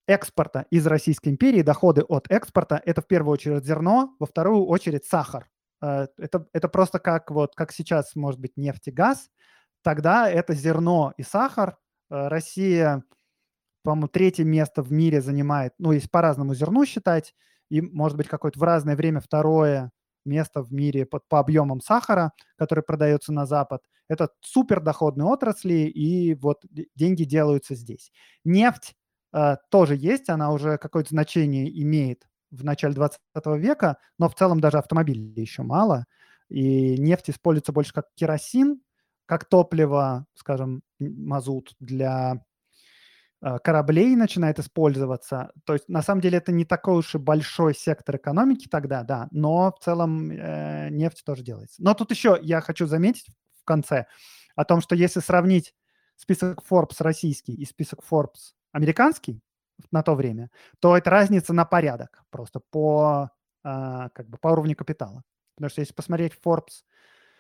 [0.08, 5.06] экспорта из Российской империи, доходы от экспорта, это в первую очередь зерно, во вторую очередь
[5.06, 5.50] сахар.
[5.82, 9.30] Э, это, это просто как, вот, как сейчас может быть нефть и газ,
[9.84, 11.78] тогда это зерно и сахар.
[12.10, 13.04] Э, Россия,
[13.84, 17.34] по-моему, третье место в мире занимает, ну, если по-разному зерну считать,
[17.70, 19.92] и, может быть, какое-то в разное время второе
[20.26, 23.82] место в мире по, по объемам сахара, который продается на Запад.
[24.08, 26.64] Это супердоходные отрасли, и вот
[26.96, 28.12] деньги делаются здесь.
[28.44, 28.96] Нефть
[29.34, 33.20] э, тоже есть, она уже какое-то значение имеет в начале 20
[33.58, 36.06] века, но в целом даже автомобилей еще мало,
[36.50, 38.82] и нефть используется больше как керосин,
[39.30, 42.44] как топливо, скажем, мазут для
[43.44, 45.52] э, кораблей начинает использоваться.
[45.66, 49.28] То есть на самом деле это не такой уж и большой сектор экономики тогда, да,
[49.30, 51.76] но в целом э, нефть тоже делается.
[51.78, 53.28] Но тут еще я хочу заметить
[53.62, 54.08] в конце
[54.56, 55.76] о том, что если сравнить
[56.16, 59.44] список Forbes российский и список Forbes американский,
[59.92, 60.50] на то время,
[60.80, 63.30] то это разница на порядок просто по,
[63.64, 65.22] э, как бы по уровню капитала.
[65.56, 66.82] Потому что если посмотреть Forbes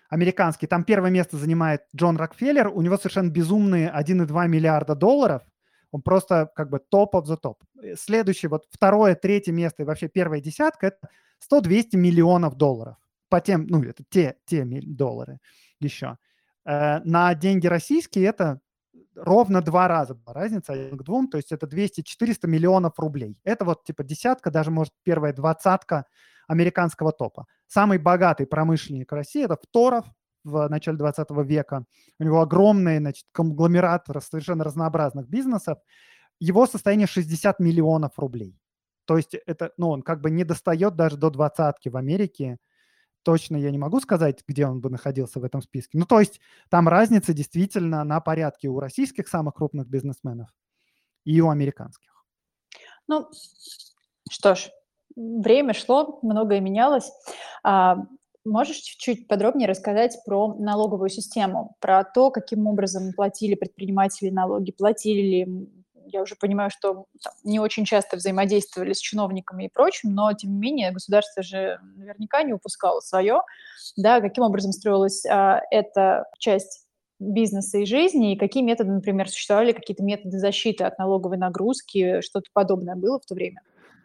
[0.09, 5.43] американский, там первое место занимает Джон Рокфеллер, у него совершенно безумные 1,2 миллиарда долларов,
[5.91, 7.63] он просто как бы топ of the топ.
[7.95, 11.09] Следующее, вот второе, третье место и вообще первая десятка– это
[11.51, 12.97] 100-200 миллионов долларов.
[13.29, 15.39] По тем, ну, это те, те доллары
[15.79, 16.17] еще.
[16.65, 18.59] Э, на деньги российские это
[19.15, 23.39] ровно два раза разница один к двум, то есть это 200-400 миллионов рублей.
[23.43, 26.05] Это вот типа десятка, даже может первая двадцатка
[26.49, 27.45] американского топа.
[27.67, 30.05] Самый богатый промышленник России– это Второв
[30.43, 31.85] в начале 20 века.
[32.19, 35.77] У него огромный значит, конгломерат совершенно разнообразных бизнесов.
[36.39, 38.59] Его состояние 60 миллионов рублей.
[39.05, 42.57] То есть это, ну, он как бы не достает даже до двадцатки в Америке
[43.23, 45.97] точно я не могу сказать, где он бы находился в этом списке.
[45.97, 46.39] Ну, то есть
[46.69, 50.49] там разница действительно на порядке у российских самых крупных бизнесменов
[51.25, 52.25] и у американских.
[53.07, 53.29] Ну,
[54.29, 54.69] что ж,
[55.19, 57.11] время шло, многое менялось.
[57.63, 57.97] А,
[58.45, 65.21] можешь чуть-чуть подробнее рассказать про налоговую систему, про то, каким образом платили предприниматели налоги, платили
[65.21, 65.69] ли
[66.11, 67.05] я уже понимаю, что
[67.43, 72.41] не очень часто взаимодействовали с чиновниками и прочим, но, тем не менее, государство же наверняка
[72.41, 73.41] не упускало свое.
[73.95, 76.87] Да, каким образом строилась а, эта часть
[77.19, 82.49] бизнеса и жизни, и какие методы, например, существовали, какие-то методы защиты от налоговой нагрузки, что-то
[82.53, 83.61] подобное было в то время?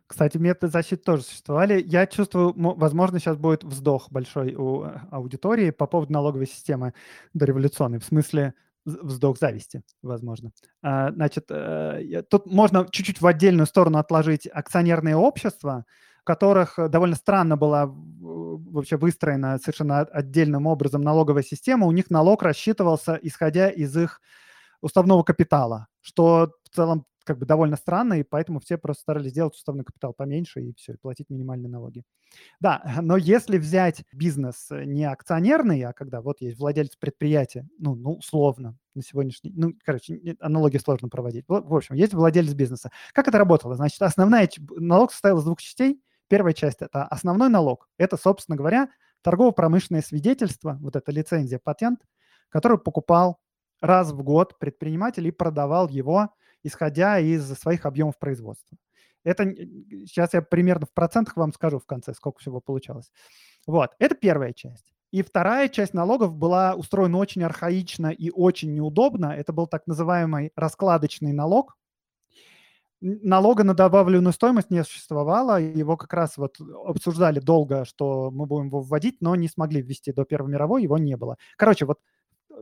[0.06, 1.82] Кстати, методы защиты тоже существовали.
[1.86, 6.92] Я чувствую, возможно, сейчас будет вздох большой у э, аудитории по поводу налоговой системы
[7.32, 8.00] дореволюционной.
[8.00, 10.52] В смысле, вздох зависти, возможно.
[10.82, 15.86] А, значит, э, тут можно чуть-чуть в отдельную сторону отложить акционерные общества,
[16.20, 21.86] в которых довольно странно была вообще выстроена совершенно отдельным образом налоговая система.
[21.86, 24.20] У них налог рассчитывался, исходя из их
[24.80, 29.54] уставного капитала, что в целом как бы довольно странно, и поэтому все просто старались сделать
[29.54, 32.02] уставный капитал поменьше и все, и платить минимальные налоги.
[32.60, 38.14] Да, но если взять бизнес не акционерный, а когда вот есть владелец предприятия, ну, ну
[38.14, 41.44] условно, на сегодняшний, ну, короче, аналогии сложно проводить.
[41.48, 42.90] В общем, есть владелец бизнеса.
[43.12, 43.74] Как это работало?
[43.74, 46.00] Значит, основная налог состоял из двух частей.
[46.28, 47.88] Первая часть– это основной налог.
[47.98, 48.88] Это, собственно говоря,
[49.22, 52.00] торгово-промышленное свидетельство, вот эта лицензия, патент,
[52.50, 53.40] который покупал
[53.80, 56.30] раз в год предприниматель и продавал его
[56.64, 58.76] исходя из своих объемов производства.
[59.24, 59.54] Это
[60.06, 63.10] сейчас я примерно в процентах вам скажу в конце, сколько всего получалось.
[63.66, 64.92] Вот, это первая часть.
[65.10, 69.26] И вторая часть налогов была устроена очень архаично и очень неудобно.
[69.26, 71.76] Это был так называемый раскладочный налог.
[73.00, 75.60] Налога на добавленную стоимость не существовало.
[75.60, 80.12] Его как раз вот обсуждали долго, что мы будем его вводить, но не смогли ввести
[80.12, 81.36] до Первой мировой, его не было.
[81.56, 82.00] Короче, вот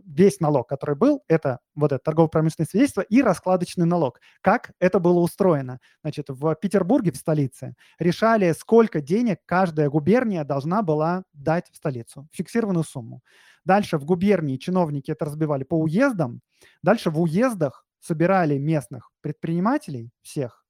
[0.07, 4.21] весь налог, который был, это вот это торгово-промышленное свидетельство и раскладочный налог.
[4.41, 5.79] Как это было устроено?
[6.03, 12.29] Значит, в Петербурге, в столице, решали, сколько денег каждая губерния должна была дать в столицу,
[12.33, 13.23] фиксированную сумму.
[13.65, 16.41] Дальше в губернии чиновники это разбивали по уездам.
[16.83, 20.62] Дальше в уездах собирали местных предпринимателей всех,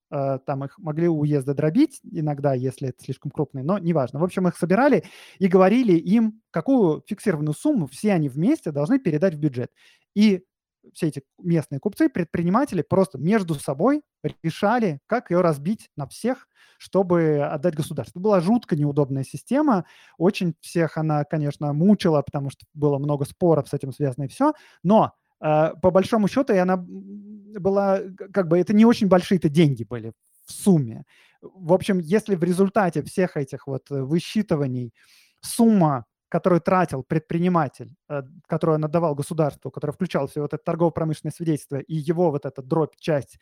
[0.46, 4.20] там их могли у уезда дробить иногда, если это слишком крупные, но неважно.
[4.20, 5.04] В общем, их собирали
[5.38, 9.70] и говорили им, какую фиксированную сумму все они вместе должны передать в бюджет.
[10.14, 10.44] И
[10.92, 14.02] все эти местные купцы, предприниматели просто между собой
[14.42, 16.48] решали, как ее разбить на всех,
[16.78, 18.18] чтобы отдать государству.
[18.18, 19.84] Это была жутко неудобная система.
[20.18, 24.52] Очень всех она, конечно, мучила, потому что было много споров с этим связано и все.
[24.82, 26.76] Но по большому счету, и она
[27.58, 28.00] была,
[28.32, 30.12] как бы, это не очень большие-то деньги были
[30.46, 31.04] в сумме.
[31.40, 34.94] В общем, если в результате всех этих вот высчитываний
[35.40, 41.32] сумма, которую тратил предприниматель, э, которую он отдавал государству, которая включала все вот это торгово-промышленное
[41.32, 43.38] свидетельство и его вот эта дробь, часть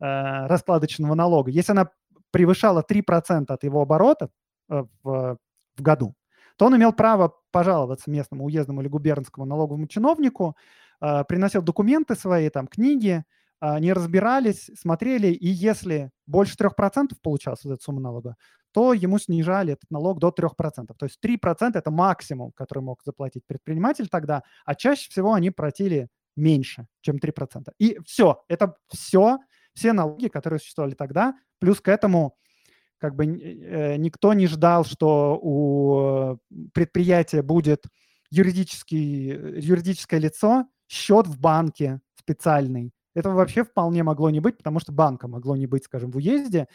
[0.00, 1.90] э, раскладочного налога, если она
[2.30, 4.28] превышала 3% от его оборота
[4.68, 5.38] э, в,
[5.76, 6.14] в году,
[6.56, 12.48] то он имел право пожаловаться местному уездному или губернскому налоговому чиновнику, э, приносил документы свои,
[12.50, 13.24] там, книги,
[13.60, 18.36] они разбирались, смотрели, и если больше 3% получалось вот эта сумма налога,
[18.72, 20.94] то ему снижали этот налог до 3%.
[20.98, 26.08] То есть 3%– это максимум, который мог заплатить предприниматель тогда, а чаще всего они платили
[26.36, 27.68] меньше, чем 3%.
[27.78, 29.38] И все, это все,
[29.74, 32.36] все налоги, которые существовали тогда, плюс к этому
[32.98, 36.38] как бы э, никто не ждал, что у
[36.72, 37.84] предприятия будет
[38.30, 42.92] юридический, юридическое лицо, счет в банке специальный.
[43.14, 46.68] Этого вообще вполне могло не быть, потому что банка могло не быть, скажем, в уезде.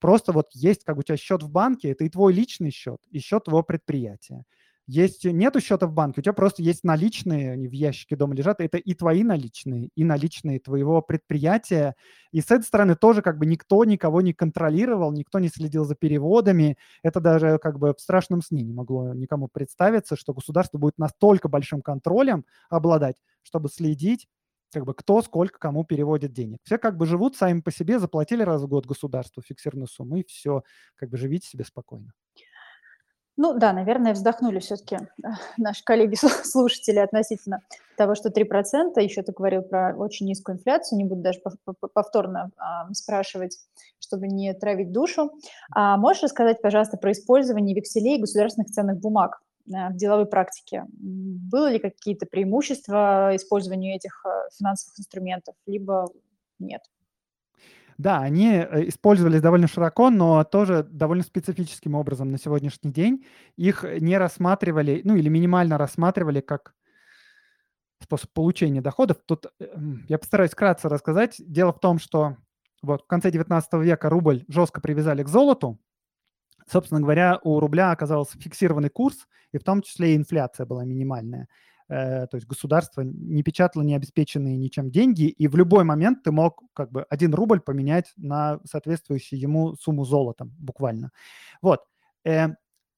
[0.00, 3.18] Просто вот есть как у тебя счет в банке, это и твой личный счет, и
[3.20, 4.44] счет твоего предприятия.
[4.86, 8.60] Есть, нету счета в банке, у тебя просто есть наличные, они в ящике дома лежат,
[8.60, 11.94] это и твои наличные, и наличные твоего предприятия.
[12.32, 15.94] И с этой стороны тоже как бы никто никого не контролировал, никто не следил за
[15.94, 16.76] переводами.
[17.02, 21.48] Это даже как бы в страшном сне не могло никому представиться, что государство будет настолько
[21.48, 24.28] большим контролем обладать, чтобы следить
[24.74, 26.58] как бы кто сколько кому переводит денег.
[26.64, 30.24] Все как бы живут сами по себе, заплатили раз в год государству фиксированную сумму, и
[30.24, 30.62] все,
[30.96, 32.12] как бы живите себе спокойно.
[33.36, 37.62] Ну да, наверное, вздохнули все-таки э, наши коллеги-слушатели относительно
[37.96, 41.40] того, что 3%, еще ты говорил про очень низкую инфляцию, не буду даже
[41.92, 42.50] повторно
[42.92, 43.58] спрашивать,
[43.98, 45.32] чтобы не травить душу.
[45.72, 50.84] А можешь рассказать, пожалуйста, про использование векселей государственных ценных бумаг э, в деловой практике?
[50.88, 56.08] Было ли какие-то преимущества использованию этих э, финансовых инструментов, либо
[56.58, 56.82] нет?
[57.98, 63.24] Да, они э, использовались довольно широко, но тоже довольно специфическим образом на сегодняшний день.
[63.56, 66.74] Их не рассматривали, ну или минимально рассматривали как
[68.02, 69.18] способ получения доходов.
[69.24, 69.66] Тут э,
[70.08, 71.36] я постараюсь вкратце рассказать.
[71.38, 72.36] Дело в том, что
[72.82, 75.78] вот в конце 19 века рубль жестко привязали к золоту.
[76.70, 81.48] Собственно говоря, у рубля оказался фиксированный курс, и в том числе и инфляция была минимальная.
[81.88, 86.62] Э, то есть государство не печатало необеспеченные ничем деньги, и в любой момент ты мог
[86.72, 91.10] как бы один рубль поменять на соответствующую ему сумму золотом, буквально.
[91.60, 91.80] Вот.
[92.24, 92.48] Э,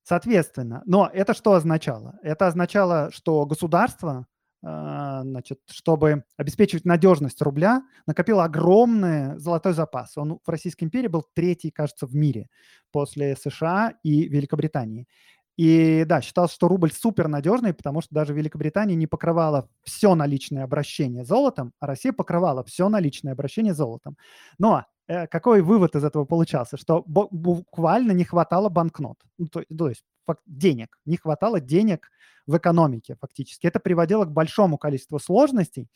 [0.05, 2.19] соответственно, но это что означало?
[2.23, 4.27] Это означало, что государство,
[4.63, 10.17] э, значит, чтобы обеспечивать надежность рубля, накопило огромный золотой запас.
[10.17, 12.49] Он в Российской империи был третий, кажется, в мире
[12.93, 15.09] после США и Великобритании.
[15.57, 20.65] И да, считалось, что рубль супер надежный, потому что даже Великобритания не покрывала все наличное
[20.65, 24.17] обращение золотом, а Россия покрывала все наличное обращение золотом.
[24.59, 26.77] Но э, какой вывод из этого получался?
[26.77, 30.05] Что буквально не хватало банкнот, ну, то, то есть
[30.47, 32.11] денег, не хватало денег
[32.47, 33.67] в экономике фактически.
[33.67, 35.89] Это приводило к большому количеству сложностей,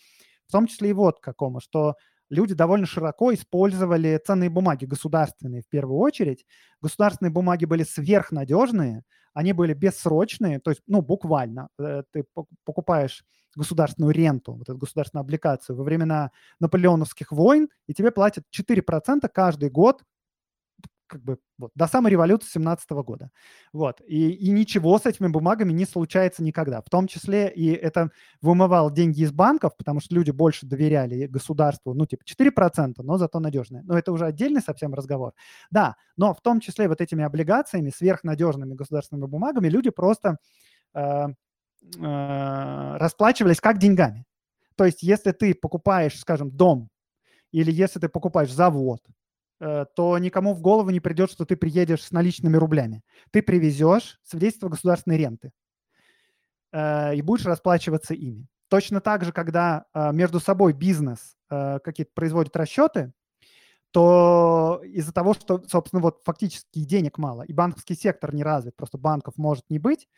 [0.46, 1.96] в том числе и вот к какому, что
[2.30, 6.46] люди довольно широко использовали ценные бумаги, государственные в первую очередь.
[6.80, 9.02] Государственные бумаги были сверхнадежные,
[9.34, 12.24] они были бессрочные, то есть, ну, буквально, э, ты
[12.64, 13.24] покупаешь
[13.56, 19.70] государственную ренту, вот эту государственную обликацию во времена наполеоновских войн, и тебе платят 4% каждый
[19.70, 20.02] год
[21.10, 23.30] как бы вот, до самой революции 17 года.
[23.72, 24.00] Вот.
[24.06, 26.80] И, и ничего с этими бумагами не случается никогда.
[26.80, 31.92] В том числе и это вымывал деньги из банков, потому что люди больше доверяли государству,
[31.92, 33.82] ну, типа 4%, но зато надежные.
[33.82, 35.34] Но это уже отдельный совсем разговор.
[35.70, 40.38] Да, но в том числе вот этими облигациями, сверхнадежными государственными бумагами люди просто
[40.94, 41.26] э,
[41.98, 44.24] э, расплачивались как деньгами.
[44.76, 46.88] То есть если ты покупаешь, скажем, дом
[47.50, 49.00] или если ты покупаешь завод,
[49.60, 53.02] то никому в голову не придет, что ты приедешь с наличными рублями.
[53.30, 55.52] Ты привезешь свидетельство государственной ренты
[56.72, 58.48] э, и будешь расплачиваться ими.
[58.68, 63.12] Точно так же, когда э, между собой бизнес какие-то производит расчеты,
[63.90, 68.98] то из-за того, что, собственно, вот фактически денег мало, и банковский сектор не развит, просто
[68.98, 70.08] банков может не быть,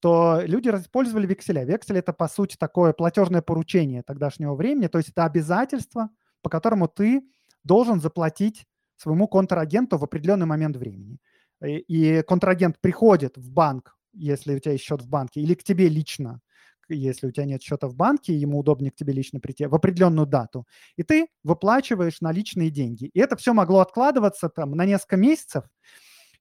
[0.00, 1.64] то люди использовали векселя.
[1.64, 6.10] Вексель– это, по сути, такое платежное поручение тогдашнего времени, то есть это обязательство,
[6.42, 7.22] по которому ты
[7.64, 8.66] должен заплатить
[9.02, 11.18] своему контрагенту в определенный момент времени.
[11.64, 15.88] И контрагент приходит в банк, если у тебя есть счет в банке, или к тебе
[15.88, 16.40] лично,
[16.88, 20.26] если у тебя нет счета в банке, ему удобнее к тебе лично прийти в определенную
[20.26, 23.06] дату, и ты выплачиваешь наличные деньги.
[23.14, 25.64] И это все могло откладываться там на несколько месяцев,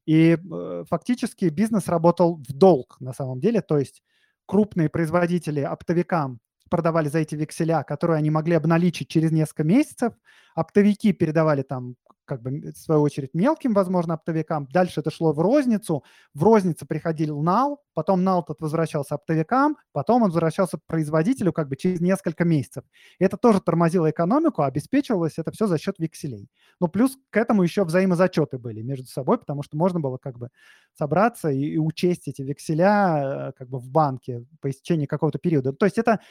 [0.05, 4.01] и э, фактически бизнес работал в долг на самом деле, то есть
[4.45, 6.39] крупные производители оптовикам
[6.69, 10.13] продавали за эти векселя, которые они могли обналичить через несколько месяцев,
[10.55, 11.95] оптовики передавали там
[12.31, 14.65] как бы, в свою очередь, мелким, возможно, оптовикам.
[14.71, 16.01] Дальше это шло в розницу.
[16.33, 21.67] В розницу приходил нал, потом нал тот возвращался оптовикам, потом он возвращался к производителю как
[21.67, 22.85] бы через несколько месяцев.
[23.19, 26.47] Это тоже тормозило экономику, а обеспечивалось это все за счет векселей.
[26.79, 30.51] Ну, плюс к этому еще взаимозачеты были между собой, потому что можно было как бы
[30.97, 35.73] собраться и, и учесть эти векселя э, как бы в банке по истечении какого-то периода.
[35.73, 36.21] То есть это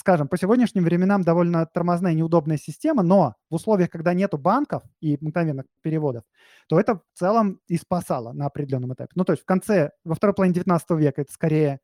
[0.00, 5.16] скажем, по сегодняшним временам довольно тормозная, неудобная система, но в условиях, когда нету банков и
[5.20, 6.24] мгновенных переводов,
[6.68, 9.12] то это в целом и спасало на определенном этапе.
[9.14, 11.80] Ну, то есть в конце, во второй половине 19 века это скорее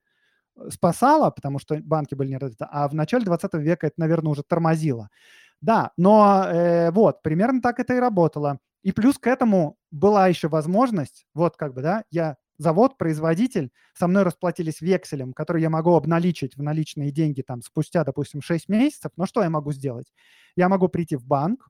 [0.56, 4.32] э, спасало, потому что банки были не развиты, а в начале 20 века это, наверное,
[4.32, 5.08] уже тормозило.
[5.60, 8.58] Да, но э, вот, примерно так это и работало.
[8.82, 14.06] И плюс к этому была еще возможность, вот как бы, да, я завод, производитель, со
[14.06, 19.12] мной расплатились векселем, который я могу обналичить в наличные деньги там спустя, допустим, 6 месяцев,
[19.16, 20.12] но что я могу сделать?
[20.56, 21.68] Я могу прийти в банк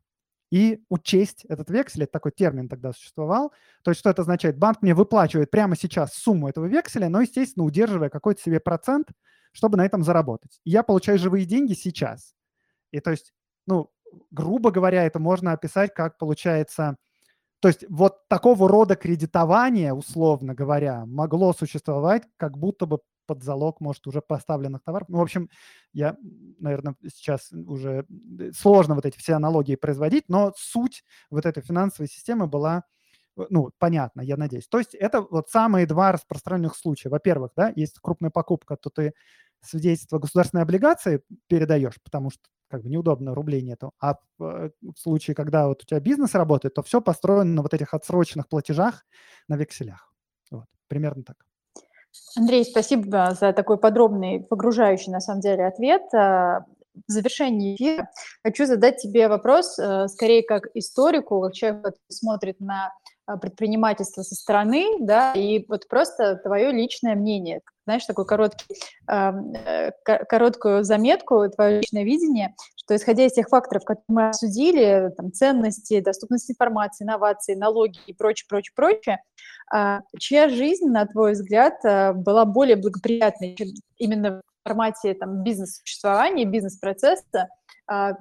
[0.51, 3.53] и учесть этот вексель, это такой термин тогда существовал.
[3.83, 4.59] То есть что это означает?
[4.59, 9.09] Банк мне выплачивает прямо сейчас сумму этого векселя, но, естественно, удерживая какой-то себе процент,
[9.53, 10.61] чтобы на этом заработать.
[10.65, 12.35] И я получаю живые деньги сейчас.
[12.93, 13.33] И то есть,
[13.67, 13.91] ну,
[14.31, 16.97] грубо говоря, это можно описать как, получается,
[17.67, 23.81] то есть вот такого рода кредитование, условно говоря, могло существовать, как будто бы под залог,
[23.81, 25.09] может, уже поставленных товаров.
[25.09, 25.51] Ну, в общем,
[25.93, 26.17] я,
[26.61, 28.07] наверное, сейчас уже
[28.39, 32.85] э, сложно вот эти все аналогии производить, но суть вот этой финансовой системы была,
[33.37, 34.69] э, ну, понятна, я надеюсь.
[34.69, 37.09] То есть это вот самые два распространенных случая.
[37.09, 39.13] Во-первых, да, есть крупная покупка, то ты
[39.63, 43.93] свидетельство государственной облигации передаешь, потому что как бы неудобно, рублей нету.
[44.01, 47.75] А в, э, случае, когда вот у тебя бизнес работает, то все построено на вот
[47.75, 49.05] этих отсроченных платежах
[49.49, 50.13] на векселях.
[50.51, 51.37] Вот, примерно так.
[52.37, 56.03] Андрей, спасибо за такой подробный, погружающий на самом деле ответ.
[56.15, 56.65] А,
[57.07, 58.09] в завершении эфира
[58.43, 62.93] хочу задать тебе вопрос, э, скорее как историку, как человек, который смотрит на
[63.27, 68.77] а, предпринимательство со стороны, да, и вот просто твое личное мнение, знаешь, такой короткий,
[69.09, 75.33] э, короткую заметку, твое личное видение, что исходя из тех факторов, которые мы обсудили, там,
[75.33, 79.23] ценности, доступность информации, инновации, налоги и прочее, прочее, прочее,
[79.75, 83.57] э, чья жизнь, на твой взгляд, э, была более благоприятной
[83.99, 87.49] именно в формате там, бизнес-существования, бизнес-процесса, а,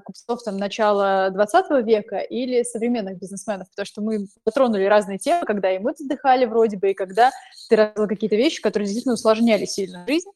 [0.03, 5.71] купцов там, начала 20 века или современных бизнесменов, потому что мы затронули разные темы, когда
[5.71, 7.31] и мы отдыхали вроде бы, и когда
[7.69, 10.29] ты рассказал какие-то вещи, которые действительно усложняли сильно жизнь.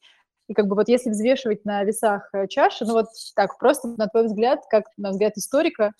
[0.48, 3.06] И как бы вот если взвешивать на весах э, чаши, ну вот
[3.36, 5.92] так, просто на твой взгляд, как на взгляд историка,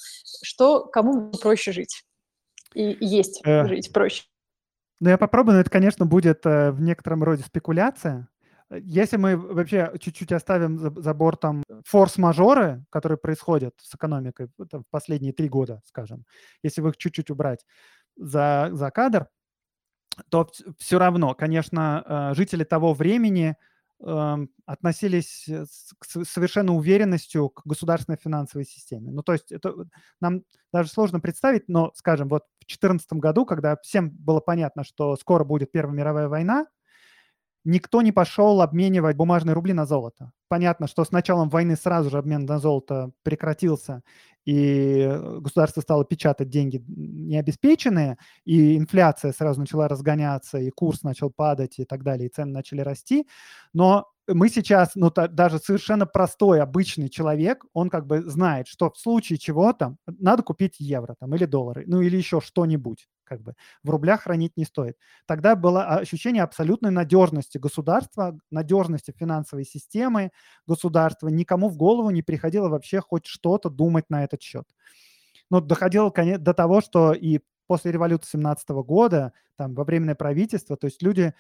[0.43, 2.03] что кому проще жить?
[2.75, 4.25] И есть э, жить проще?
[4.99, 8.29] Ну, я попробую, но это, конечно, будет э, в некотором роде спекуляция,
[8.71, 15.33] если мы вообще чуть-чуть оставим за, за бортом форс-мажоры, которые происходят с экономикой в последние
[15.33, 16.25] три года, скажем,
[16.63, 17.67] если вы их чуть-чуть убрать
[18.17, 19.29] за, за кадр,
[20.29, 20.49] то
[20.79, 23.57] все равно, конечно, э, жители того времени
[24.05, 25.95] эм, относились с
[26.25, 29.11] совершенно уверенностью к государственной финансовой системе.
[29.11, 29.75] Ну, то есть это
[30.21, 30.43] нам
[30.73, 35.45] даже сложно представить, но, скажем, вот в 2014 году, когда всем было понятно, что скоро
[35.45, 36.67] будет Первая мировая война,
[37.65, 40.33] никто не пошел обменивать бумажные рубли на золото.
[40.49, 44.03] Понятно, что с началом войны сразу же обмен на золото прекратился,
[44.47, 45.09] и
[45.41, 51.85] государство стало печатать деньги необеспеченные, и инфляция сразу начала разгоняться, и курс начал падать, и
[51.85, 53.27] так далее, и цены начали расти.
[53.75, 58.91] Но мы сейчас, ну, та, даже совершенно простой, обычный человек, он как бы знает, что
[58.91, 63.43] в случае чего там надо купить евро там, или доллары, ну или еще что-нибудь как
[63.43, 63.55] бы
[63.85, 64.97] в рублях хранить не стоит.
[65.25, 70.33] Тогда было ощущение абсолютной надежности государства, надежности финансовой системы
[70.67, 71.29] государства.
[71.29, 74.65] Никому в голову не приходило вообще хоть что-то думать на этот счет.
[75.49, 80.87] Но доходило до того, что и после революции 17 года, там, во временное правительство, то
[80.87, 81.33] есть люди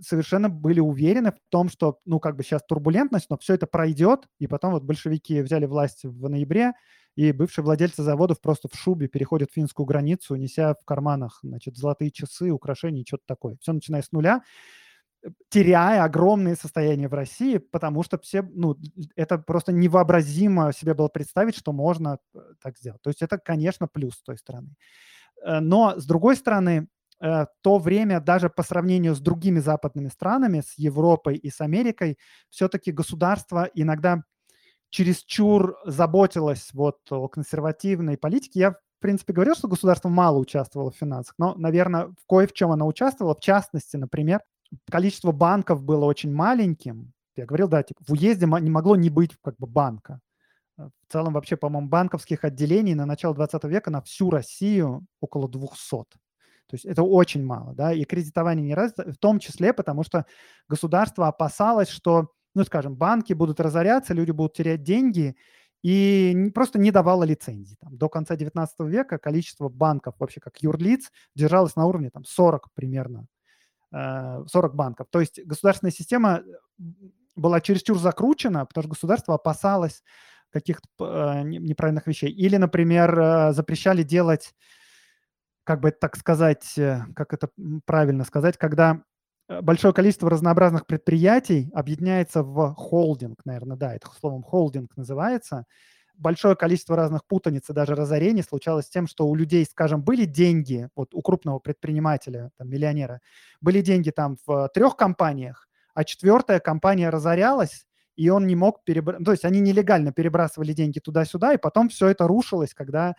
[0.00, 4.26] совершенно были уверены в том, что, ну, как бы сейчас турбулентность, но все это пройдет,
[4.38, 6.72] и потом вот большевики взяли власть в ноябре,
[7.16, 12.10] и бывшие владельцы заводов просто в шубе переходят финскую границу, неся в карманах, значит, золотые
[12.10, 13.56] часы, украшения и что-то такое.
[13.60, 14.42] Все начиная с нуля,
[15.24, 18.76] э, теряя огромные состояния в России, потому что все, ну,
[19.16, 23.02] это просто невообразимо себе было представить, что можно э, так сделать.
[23.02, 24.76] То есть это, конечно, плюс с той стороны.
[25.44, 26.88] Э, но, с другой стороны,
[27.20, 32.18] то время даже по сравнению с другими западными странами, с Европой и с Америкой,
[32.50, 34.22] все-таки государство иногда
[34.90, 38.60] чересчур заботилась вот о консервативной политике.
[38.60, 42.52] Я, в принципе, говорил, что государство мало участвовало в финансах, но, наверное, в кое в
[42.52, 43.34] чем оно участвовало.
[43.34, 44.40] В частности, например,
[44.90, 47.12] количество банков было очень маленьким.
[47.36, 50.20] Я говорил, да, типа, в уезде не могло не быть как бы банка.
[50.76, 56.04] В целом вообще, по-моему, банковских отделений на начало 20 века на всю Россию около 200.
[56.68, 60.26] То есть это очень мало, да, и кредитование не развито, в том числе потому, что
[60.68, 65.34] государство опасалось, что, ну, скажем, банки будут разоряться, люди будут терять деньги,
[65.82, 67.76] и просто не давало лицензий.
[67.80, 72.68] Там, до конца 19 века количество банков вообще как юрлиц держалось на уровне там, 40
[72.74, 73.26] примерно,
[73.90, 75.06] 40 э, банков.
[75.10, 76.42] То есть государственная система
[77.36, 80.02] была чересчур закручена, потому что государство опасалось
[80.50, 82.30] каких-то э, неправильных вещей.
[82.30, 84.54] Или, например, э, запрещали делать,
[85.68, 86.64] как бы так сказать,
[87.14, 87.50] как это
[87.84, 89.02] правильно сказать, когда
[89.60, 95.66] большое количество разнообразных предприятий объединяется в холдинг, наверное, да, это словом холдинг называется.
[96.14, 100.24] Большое количество разных путаниц и даже разорений случалось с тем, что у людей, скажем, были
[100.24, 103.20] деньги, вот у крупного предпринимателя, там, миллионера,
[103.60, 107.84] были деньги там в трех компаниях, а четвертая компания разорялась,
[108.16, 112.08] и он не мог перебрать, то есть они нелегально перебрасывали деньги туда-сюда, и потом все
[112.08, 113.16] это рушилось, когда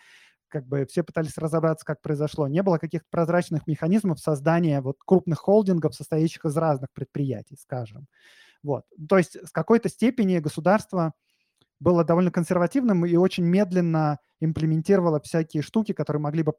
[0.49, 2.47] как бы все пытались разобраться, как произошло.
[2.47, 8.07] Не было каких-то прозрачных механизмов создания вот крупных холдингов, состоящих из разных предприятий, скажем.
[8.63, 8.83] Вот.
[9.07, 11.13] То есть с какой-то степени государство
[11.79, 16.53] было довольно консервативным и очень медленно имплементировало всякие штуки, которые могли бы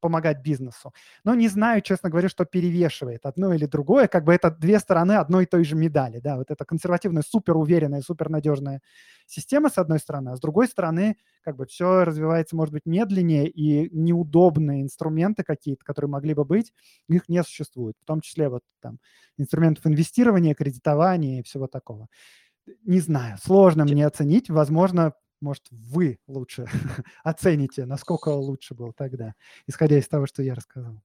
[0.00, 0.92] помогать бизнесу.
[1.24, 4.08] Но не знаю, честно говоря, что перевешивает одно или другое.
[4.08, 6.20] Как бы это две стороны одной и той же медали.
[6.20, 8.80] Да, вот это консервативная, суперуверенная, супернадежная
[9.26, 13.48] система с одной стороны, а с другой стороны, как бы все развивается, может быть, медленнее,
[13.48, 16.72] и неудобные инструменты какие-то, которые могли бы быть,
[17.08, 17.96] их не существует.
[18.02, 18.98] В том числе вот там
[19.38, 22.08] инструментов инвестирования, кредитования и всего такого.
[22.84, 24.50] Не знаю, сложно мне оценить.
[24.50, 26.66] Возможно, может, вы лучше
[27.24, 29.34] оцените, насколько лучше был тогда,
[29.66, 31.00] исходя из того, что я рассказал.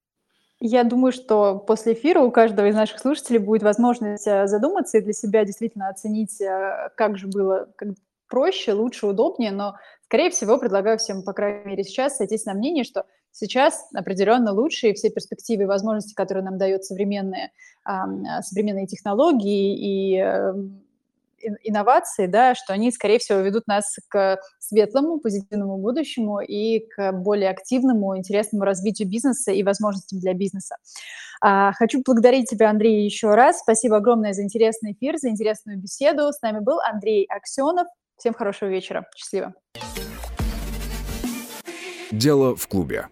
[0.60, 5.02] Я думаю, что после эфира у каждого из наших слушателей будет возможность э, задуматься и
[5.02, 7.90] для себя действительно оценить, э, как же было как
[8.30, 9.76] проще, лучше, удобнее, но,
[10.06, 14.88] скорее всего, предлагаю всем, по крайней мере, сейчас сойтись на мнение, что сейчас определенно лучше,
[14.90, 17.52] и все перспективы и возможности, которые нам дают современные,
[18.42, 20.24] современные технологии и
[21.64, 27.50] инновации, да, что они, скорее всего, ведут нас к светлому, позитивному будущему и к более
[27.50, 30.78] активному, интересному развитию бизнеса и возможностям для бизнеса.
[31.42, 33.60] А, хочу благодарить тебя, Андрей, еще раз.
[33.60, 36.32] Спасибо огромное за интересный эфир, за интересную беседу.
[36.32, 37.88] С нами был Андрей Аксенов.
[38.18, 39.06] Всем хорошего вечера.
[39.16, 39.54] Счастливо.
[42.12, 43.08] Дело в клубе.